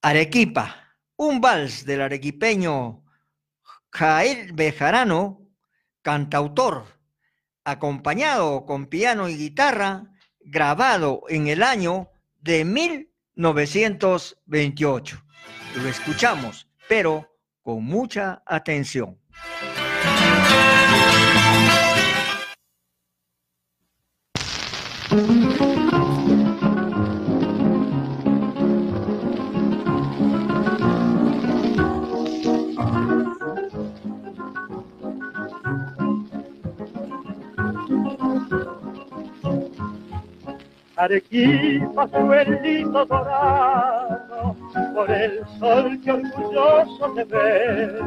[0.02, 3.04] Arequipa, un vals del arequipeño
[3.92, 5.46] Jael Bejarano,
[6.02, 6.86] cantautor,
[7.66, 10.06] acompañado con piano y guitarra,
[10.40, 15.22] grabado en el año de 1928.
[15.76, 19.20] Lo escuchamos, pero con mucha atención.
[41.00, 44.56] Arequipa suelito dorado
[44.94, 48.00] por el sol que orgulloso te ve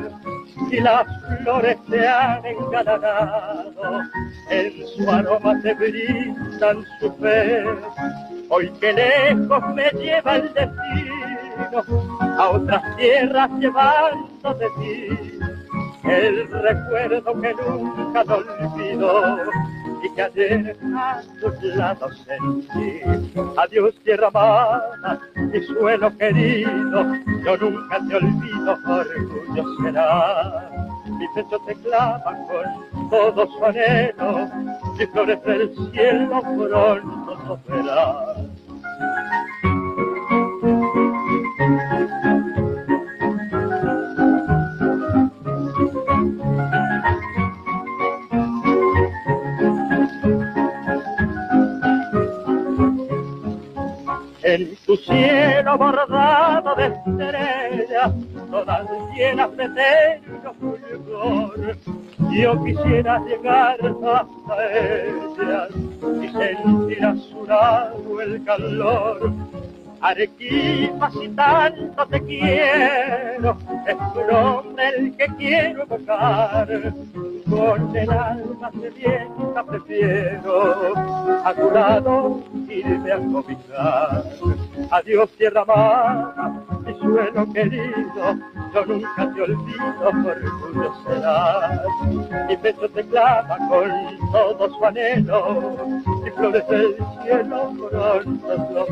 [0.70, 1.06] y las
[1.42, 4.02] flores te han engalanado
[4.50, 7.64] en su aroma te brindan su fe.
[8.50, 11.82] Hoy que lejos me lleva el destino
[12.38, 15.38] a otras tierras llevando de ti
[16.04, 19.38] el recuerdo que nunca te olvido
[20.02, 23.00] y que ayer a tus lados sentí.
[23.56, 27.14] Adiós tierra amada, mi suelo querido,
[27.44, 30.70] yo nunca te olvido, orgullo será.
[31.06, 34.48] Mi pecho te clama con todo su anhelo,
[34.98, 38.52] y flores del cielo pronto verás.
[55.04, 58.12] Cielo bordado de estrellas,
[58.50, 61.76] todas llenas de eterno fulgor,
[62.30, 65.68] yo quisiera llegar hasta ellas
[66.22, 69.32] y sentir a su el calor.
[70.00, 73.56] Arequipa, si tanto te quiero,
[73.86, 76.92] es tu nombre el que quiero evocar.
[77.52, 80.96] Con el alma sedienta prefiero
[81.44, 84.24] a tu lado irme a cobijar.
[84.90, 88.38] Adiós tierra amada, mi suelo querido,
[88.72, 91.80] yo nunca te olvido, orgullo serás.
[92.48, 93.90] Mi pecho te clama con
[94.32, 95.76] todo su anhelo,
[96.26, 98.86] y flores del cielo pronto lo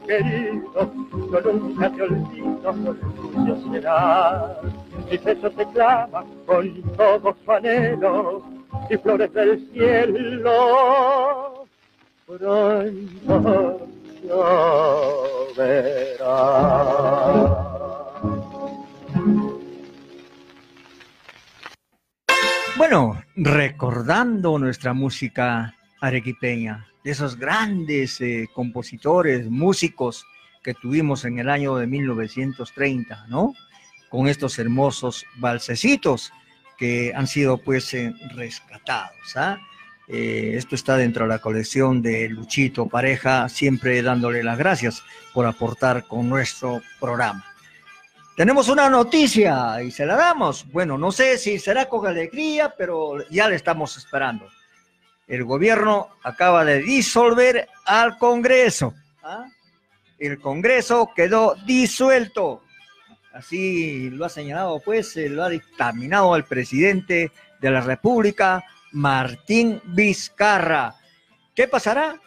[0.00, 0.92] querido,
[1.32, 4.60] yo nunca te olvido, orgullo será.
[5.10, 8.42] Mi pecho te clama con todo su anhelo,
[8.90, 11.66] y flores del cielo
[12.26, 13.88] pronto
[14.22, 15.88] lloverá.
[22.76, 30.26] Bueno, recordando nuestra música arequipeña, esos grandes eh, compositores, músicos
[30.62, 33.54] que tuvimos en el año de 1930, ¿no?
[34.08, 36.32] Con estos hermosos balsecitos
[36.76, 39.58] que han sido pues eh, rescatados, ¿ah?
[40.08, 45.02] Eh, esto está dentro de la colección de Luchito Pareja, siempre dándole las gracias
[45.34, 47.44] por aportar con nuestro programa.
[48.34, 50.64] Tenemos una noticia y se la damos.
[50.70, 54.48] Bueno, no sé si será con alegría, pero ya le estamos esperando.
[55.28, 58.94] El gobierno acaba de disolver al Congreso.
[59.22, 59.46] ¿ah?
[60.18, 62.62] El Congreso quedó disuelto.
[63.34, 67.30] Así lo ha señalado, pues, lo ha dictaminado el presidente
[67.60, 70.96] de la República, Martín Vizcarra.
[71.54, 72.18] ¿Qué pasará?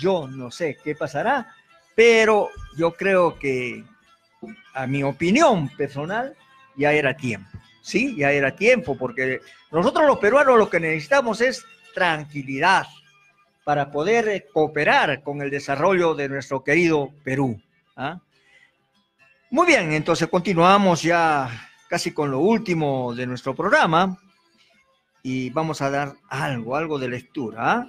[0.00, 1.54] Yo no sé qué pasará,
[1.94, 3.84] pero yo creo que,
[4.74, 6.36] a mi opinión personal,
[6.76, 7.50] ya era tiempo.
[7.80, 9.40] Sí, ya era tiempo, porque
[9.70, 12.86] nosotros los peruanos lo que necesitamos es tranquilidad
[13.64, 17.60] para poder cooperar con el desarrollo de nuestro querido Perú.
[17.96, 18.20] ¿ah?
[19.50, 24.18] Muy bien, entonces continuamos ya casi con lo último de nuestro programa
[25.22, 27.72] y vamos a dar algo, algo de lectura.
[27.72, 27.86] ¿ah?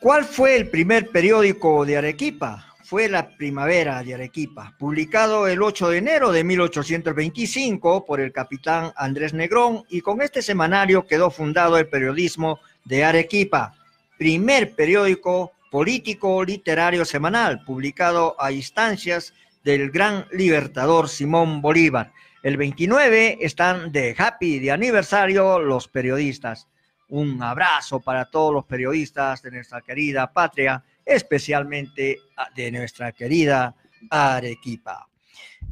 [0.00, 2.71] ¿Cuál fue el primer periódico de Arequipa?
[2.92, 8.92] Fue La Primavera de Arequipa, publicado el 8 de enero de 1825 por el capitán
[8.96, 13.74] Andrés Negrón y con este semanario quedó fundado el periodismo de Arequipa,
[14.18, 19.32] primer periódico político literario semanal, publicado a instancias
[19.64, 22.12] del gran libertador Simón Bolívar.
[22.42, 26.68] El 29 están de happy de aniversario los periodistas.
[27.08, 32.18] Un abrazo para todos los periodistas de nuestra querida patria, especialmente
[32.54, 33.74] de nuestra querida
[34.10, 35.08] Arequipa.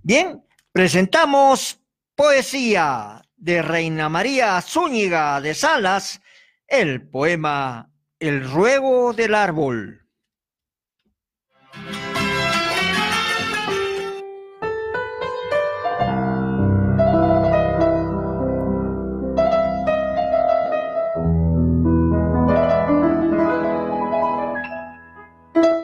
[0.02, 0.42] Bien,
[0.72, 1.80] presentamos
[2.14, 6.20] poesía de Reina María Zúñiga de Salas,
[6.66, 9.99] el poema El ruego del árbol.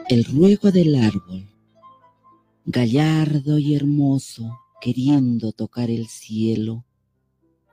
[0.09, 1.49] El ruego del árbol,
[2.63, 6.85] gallardo y hermoso, queriendo tocar el cielo.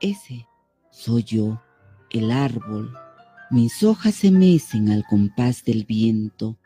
[0.01, 0.45] Ese
[0.91, 1.61] soy yo,
[2.09, 2.93] el árbol.
[3.51, 6.59] Mis hojas se mecen al compás del viento,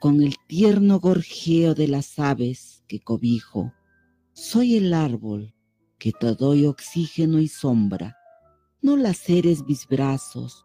[0.00, 3.74] con el tierno gorjeo de las aves que cobijo.
[4.32, 5.54] Soy el árbol
[5.98, 8.16] que te doy oxígeno y sombra.
[8.80, 10.64] No laceres mis brazos,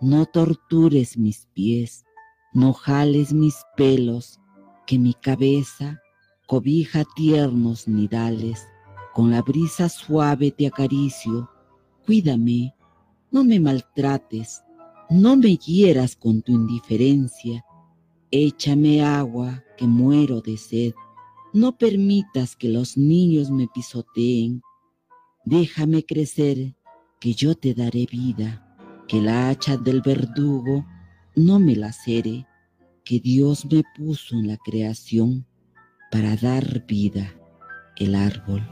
[0.00, 2.06] no tortures mis pies
[2.52, 4.40] no jales mis pelos,
[4.86, 6.00] que mi cabeza
[6.46, 8.66] cobija tiernos nidales,
[9.14, 11.48] con la brisa suave te acaricio,
[12.04, 12.74] cuídame,
[13.30, 14.62] no me maltrates,
[15.08, 17.64] no me hieras con tu indiferencia,
[18.30, 20.94] échame agua que muero de sed,
[21.52, 24.62] no permitas que los niños me pisoteen,
[25.44, 26.74] déjame crecer,
[27.20, 30.86] que yo te daré vida, que la hacha del verdugo
[31.34, 32.46] no me lacere,
[33.04, 35.46] que Dios me puso en la creación
[36.10, 37.34] para dar vida
[37.96, 38.66] el árbol.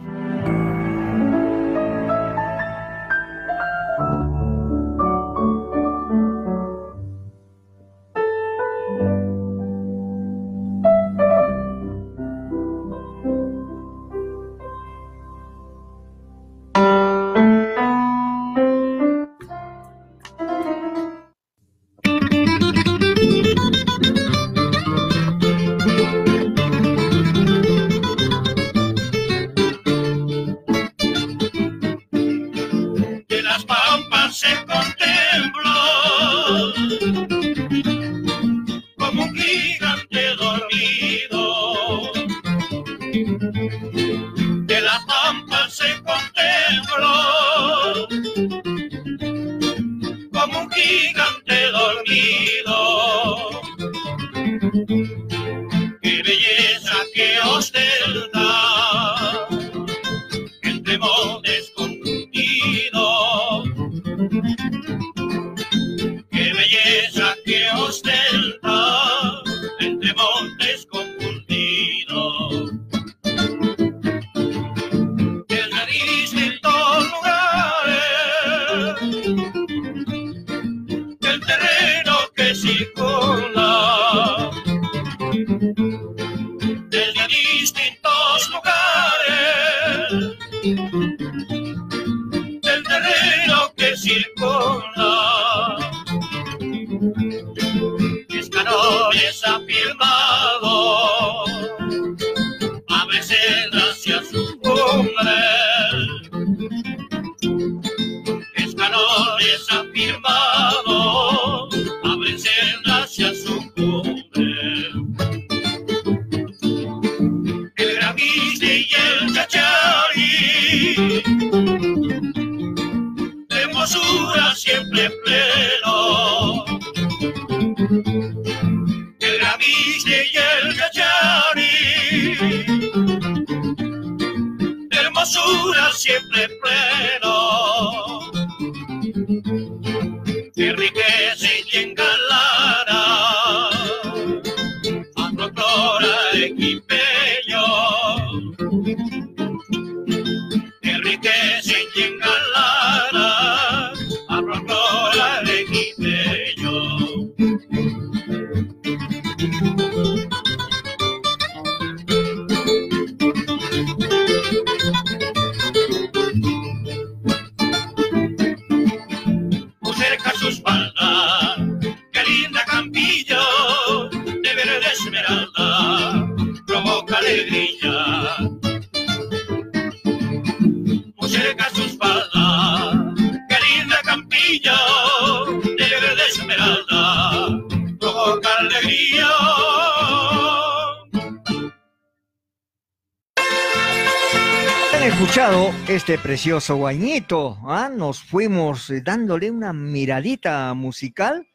[196.28, 197.56] Precioso guañito.
[197.64, 197.88] ¿ah?
[197.88, 201.48] Nos fuimos eh, dándole una miradita musical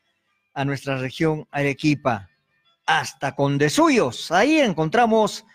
[0.55, 2.27] a nuestra región Arequipa,
[2.83, 4.31] hasta con de suyos.
[4.31, 5.45] Ahí encontramos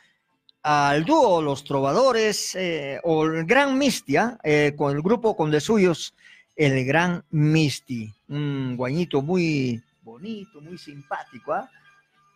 [0.62, 5.60] al dúo Los Trovadores eh, o el Gran Mistia, eh, con el grupo con de
[5.60, 6.14] suyos,
[6.54, 8.14] el Gran Misti.
[8.28, 11.54] Un guañito muy bonito, muy simpático.
[11.54, 11.68] ¿ah?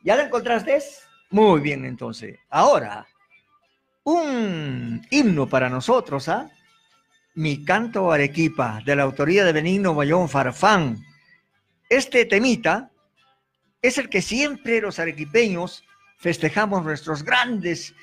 [0.03, 0.83] ¿Ya lo encontraste?
[1.31, 2.41] Muy bien, entonces.
[2.51, 3.07] Ahora,
[4.03, 6.51] un himno para nosotros, ¿ah?
[7.35, 11.03] Mi canto Arequipa, de la autoría de Benigno Bayón Farfán.
[11.89, 12.91] Este temita
[13.81, 15.83] es el que siempre los arequipeños
[16.19, 17.95] festejamos nuestros grandes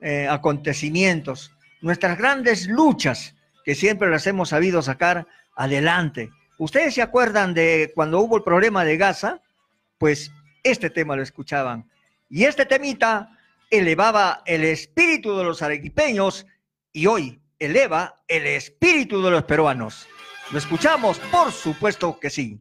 [0.00, 6.30] eh, acontecimientos, nuestras grandes luchas, que siempre las hemos sabido sacar adelante.
[6.58, 9.40] ¿Ustedes se acuerdan de cuando hubo el problema de Gaza?
[9.98, 10.32] Pues
[10.64, 11.88] este tema lo escuchaban.
[12.28, 13.38] Y este temita
[13.70, 16.46] elevaba el espíritu de los arequipeños
[16.92, 20.06] y hoy eleva el espíritu de los peruanos.
[20.50, 21.18] ¿Lo escuchamos?
[21.30, 22.60] Por supuesto que sí.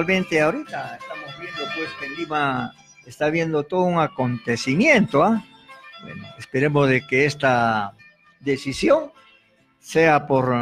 [0.00, 2.72] Actualmente ahorita estamos viendo pues que Lima
[3.06, 5.22] está habiendo todo un acontecimiento.
[5.22, 5.44] ¿ah?
[6.02, 7.94] Bueno, esperemos de que esta
[8.40, 9.12] decisión
[9.78, 10.54] sea por,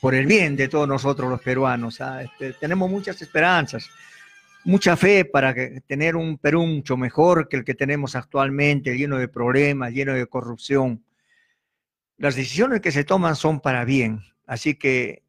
[0.00, 2.00] por el bien de todos nosotros los peruanos.
[2.00, 2.22] ¿ah?
[2.22, 3.88] Este, tenemos muchas esperanzas,
[4.64, 9.18] mucha fe para que- tener un Perú mucho mejor que el que tenemos actualmente, lleno
[9.18, 11.04] de problemas, lleno de corrupción.
[12.18, 15.22] Las decisiones que se toman son para bien, así que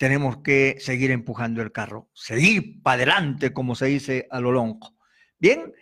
[0.00, 4.96] tenemos que seguir empujando el carro, seguir para adelante, como se dice a lo longo.
[5.38, 5.74] Bien,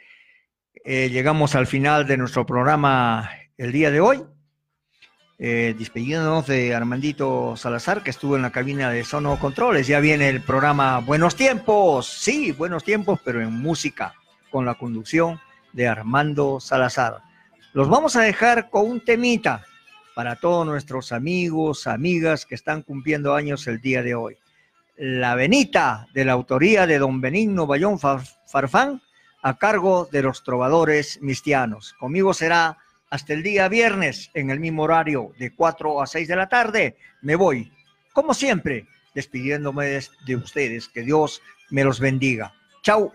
[0.84, 4.24] eh, llegamos al final de nuestro programa el día de hoy.
[5.38, 9.86] Eh, de Armandito Salazar, que estuvo en la cabina de Sono Controles.
[9.86, 14.14] Ya viene el programa Buenos Tiempos, sí, Buenos Tiempos, pero en música,
[14.50, 15.38] con la conducción
[15.72, 17.22] de Armando Salazar.
[17.72, 19.62] Los vamos a dejar con un temita
[20.18, 24.36] para todos nuestros amigos, amigas que están cumpliendo años el día de hoy.
[24.96, 29.00] La Venita, de la autoría de don Benigno Bayón Far- Farfán,
[29.44, 31.94] a cargo de los trovadores mistianos.
[32.00, 32.78] Conmigo será
[33.10, 36.96] hasta el día viernes en el mismo horario de 4 a 6 de la tarde.
[37.22, 37.72] Me voy,
[38.12, 40.88] como siempre, despidiéndome de, de ustedes.
[40.88, 41.40] Que Dios
[41.70, 42.52] me los bendiga.
[42.82, 43.12] Chao.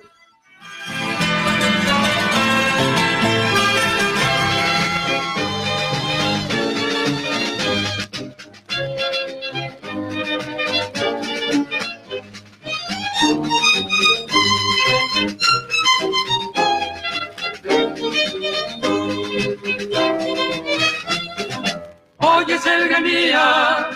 [22.64, 23.90] Es el gran día,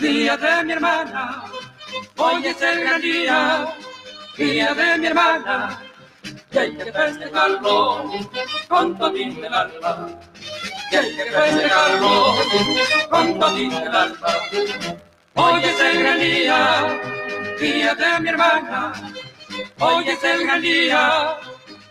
[0.00, 1.44] día de mi hermana.
[2.16, 3.66] Hoy es el gran día,
[4.36, 5.82] día de mi hermana.
[6.50, 8.10] Y hay que festejarlo
[8.68, 10.08] con todito el alma.
[10.90, 12.34] Y hay que festejarlo
[13.10, 14.28] con todito el alma.
[15.34, 17.00] Hoy es el gran día,
[17.60, 18.92] día de mi hermana.
[19.78, 21.36] Hoy es el gran día,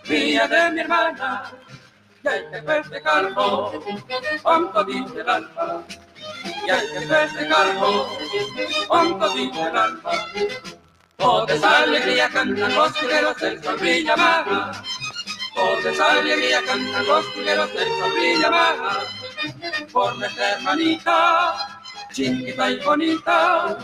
[0.05, 1.43] día de mi hermana.
[2.23, 3.71] Y hay que festejarlo
[4.41, 5.83] con todito el alma.
[6.45, 8.07] Y hay que festejarlo
[8.87, 10.11] con todito el alma.
[11.17, 14.83] Toda esa alegría cantan los culeros del sol brilla baja.
[15.55, 18.99] Toda alegría cantan los culeros del sol baja.
[19.91, 21.81] Por nuestra hermanita,
[22.11, 23.77] chiquita y bonita.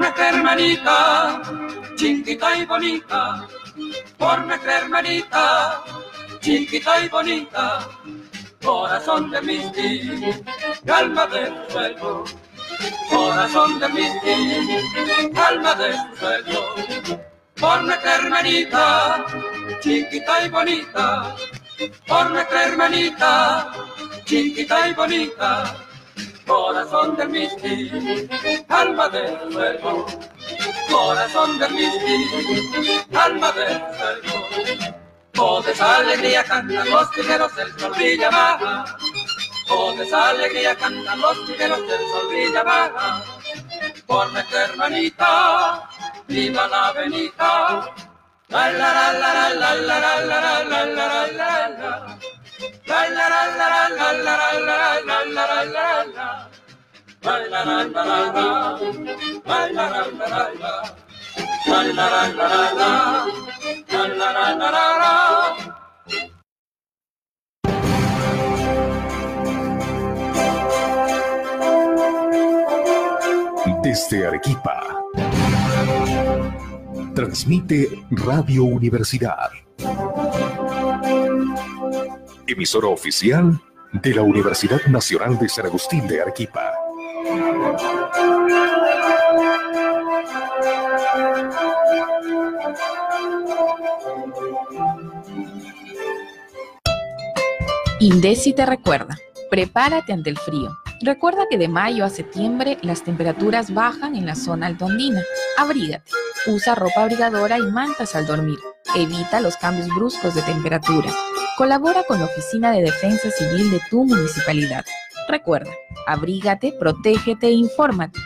[0.00, 1.42] Por hermanita,
[1.96, 3.46] chiquita y bonita,
[4.16, 5.84] por nuestra hermanita,
[6.40, 7.88] chiquita y bonita,
[8.62, 10.10] corazón de misti,
[10.90, 12.24] alma de su suelo,
[13.10, 16.74] corazón de misti, alma de su suelo,
[17.60, 19.26] por nuestra hermanita,
[19.80, 21.36] chiquita y bonita,
[22.06, 23.72] por nuestra hermanita,
[24.24, 25.76] chiquita y bonita,
[26.46, 28.28] corazón del misti,
[28.68, 30.06] alma del fuego,
[30.90, 35.62] corazón del misti, alma del fuego.
[35.66, 38.84] Esa alegría cantan los tigueros del sol brilla baja,
[40.00, 43.22] esa alegría cantan los tigueros del sol brilla baja,
[44.06, 45.88] por nuestra hermanita,
[46.28, 48.11] viva la Benita.
[73.82, 75.01] Desde Arequipa
[77.14, 79.50] Transmite Radio Universidad.
[82.46, 83.60] Emisora oficial
[83.92, 86.72] de la Universidad Nacional de San Agustín de Arequipa.
[98.00, 99.18] Indesi te recuerda,
[99.50, 100.81] prepárate ante el frío.
[101.02, 105.20] Recuerda que de mayo a septiembre las temperaturas bajan en la zona altondina.
[105.58, 106.12] Abrígate,
[106.46, 108.58] usa ropa abrigadora y mantas al dormir.
[108.94, 111.10] Evita los cambios bruscos de temperatura.
[111.56, 114.84] Colabora con la Oficina de Defensa Civil de tu municipalidad.
[115.28, 115.72] Recuerda,
[116.06, 118.20] abrígate, protégete e infórmate.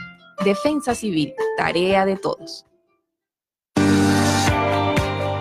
[0.45, 2.67] Defensa Civil, tarea de todos.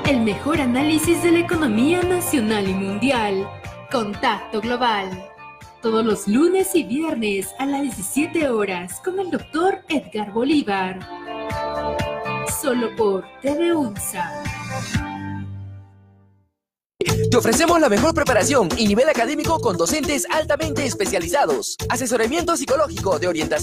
[0.08, 3.46] El mejor análisis de la economía nacional y mundial.
[3.92, 5.35] Contacto Global.
[5.86, 10.98] Todos los lunes y viernes a las 17 horas con el doctor Edgar Bolívar.
[12.60, 14.32] Solo por TV UNSA.
[17.30, 21.76] Te ofrecemos la mejor preparación y nivel académico con docentes altamente especializados.
[21.90, 23.56] Asesoramiento psicológico de orientación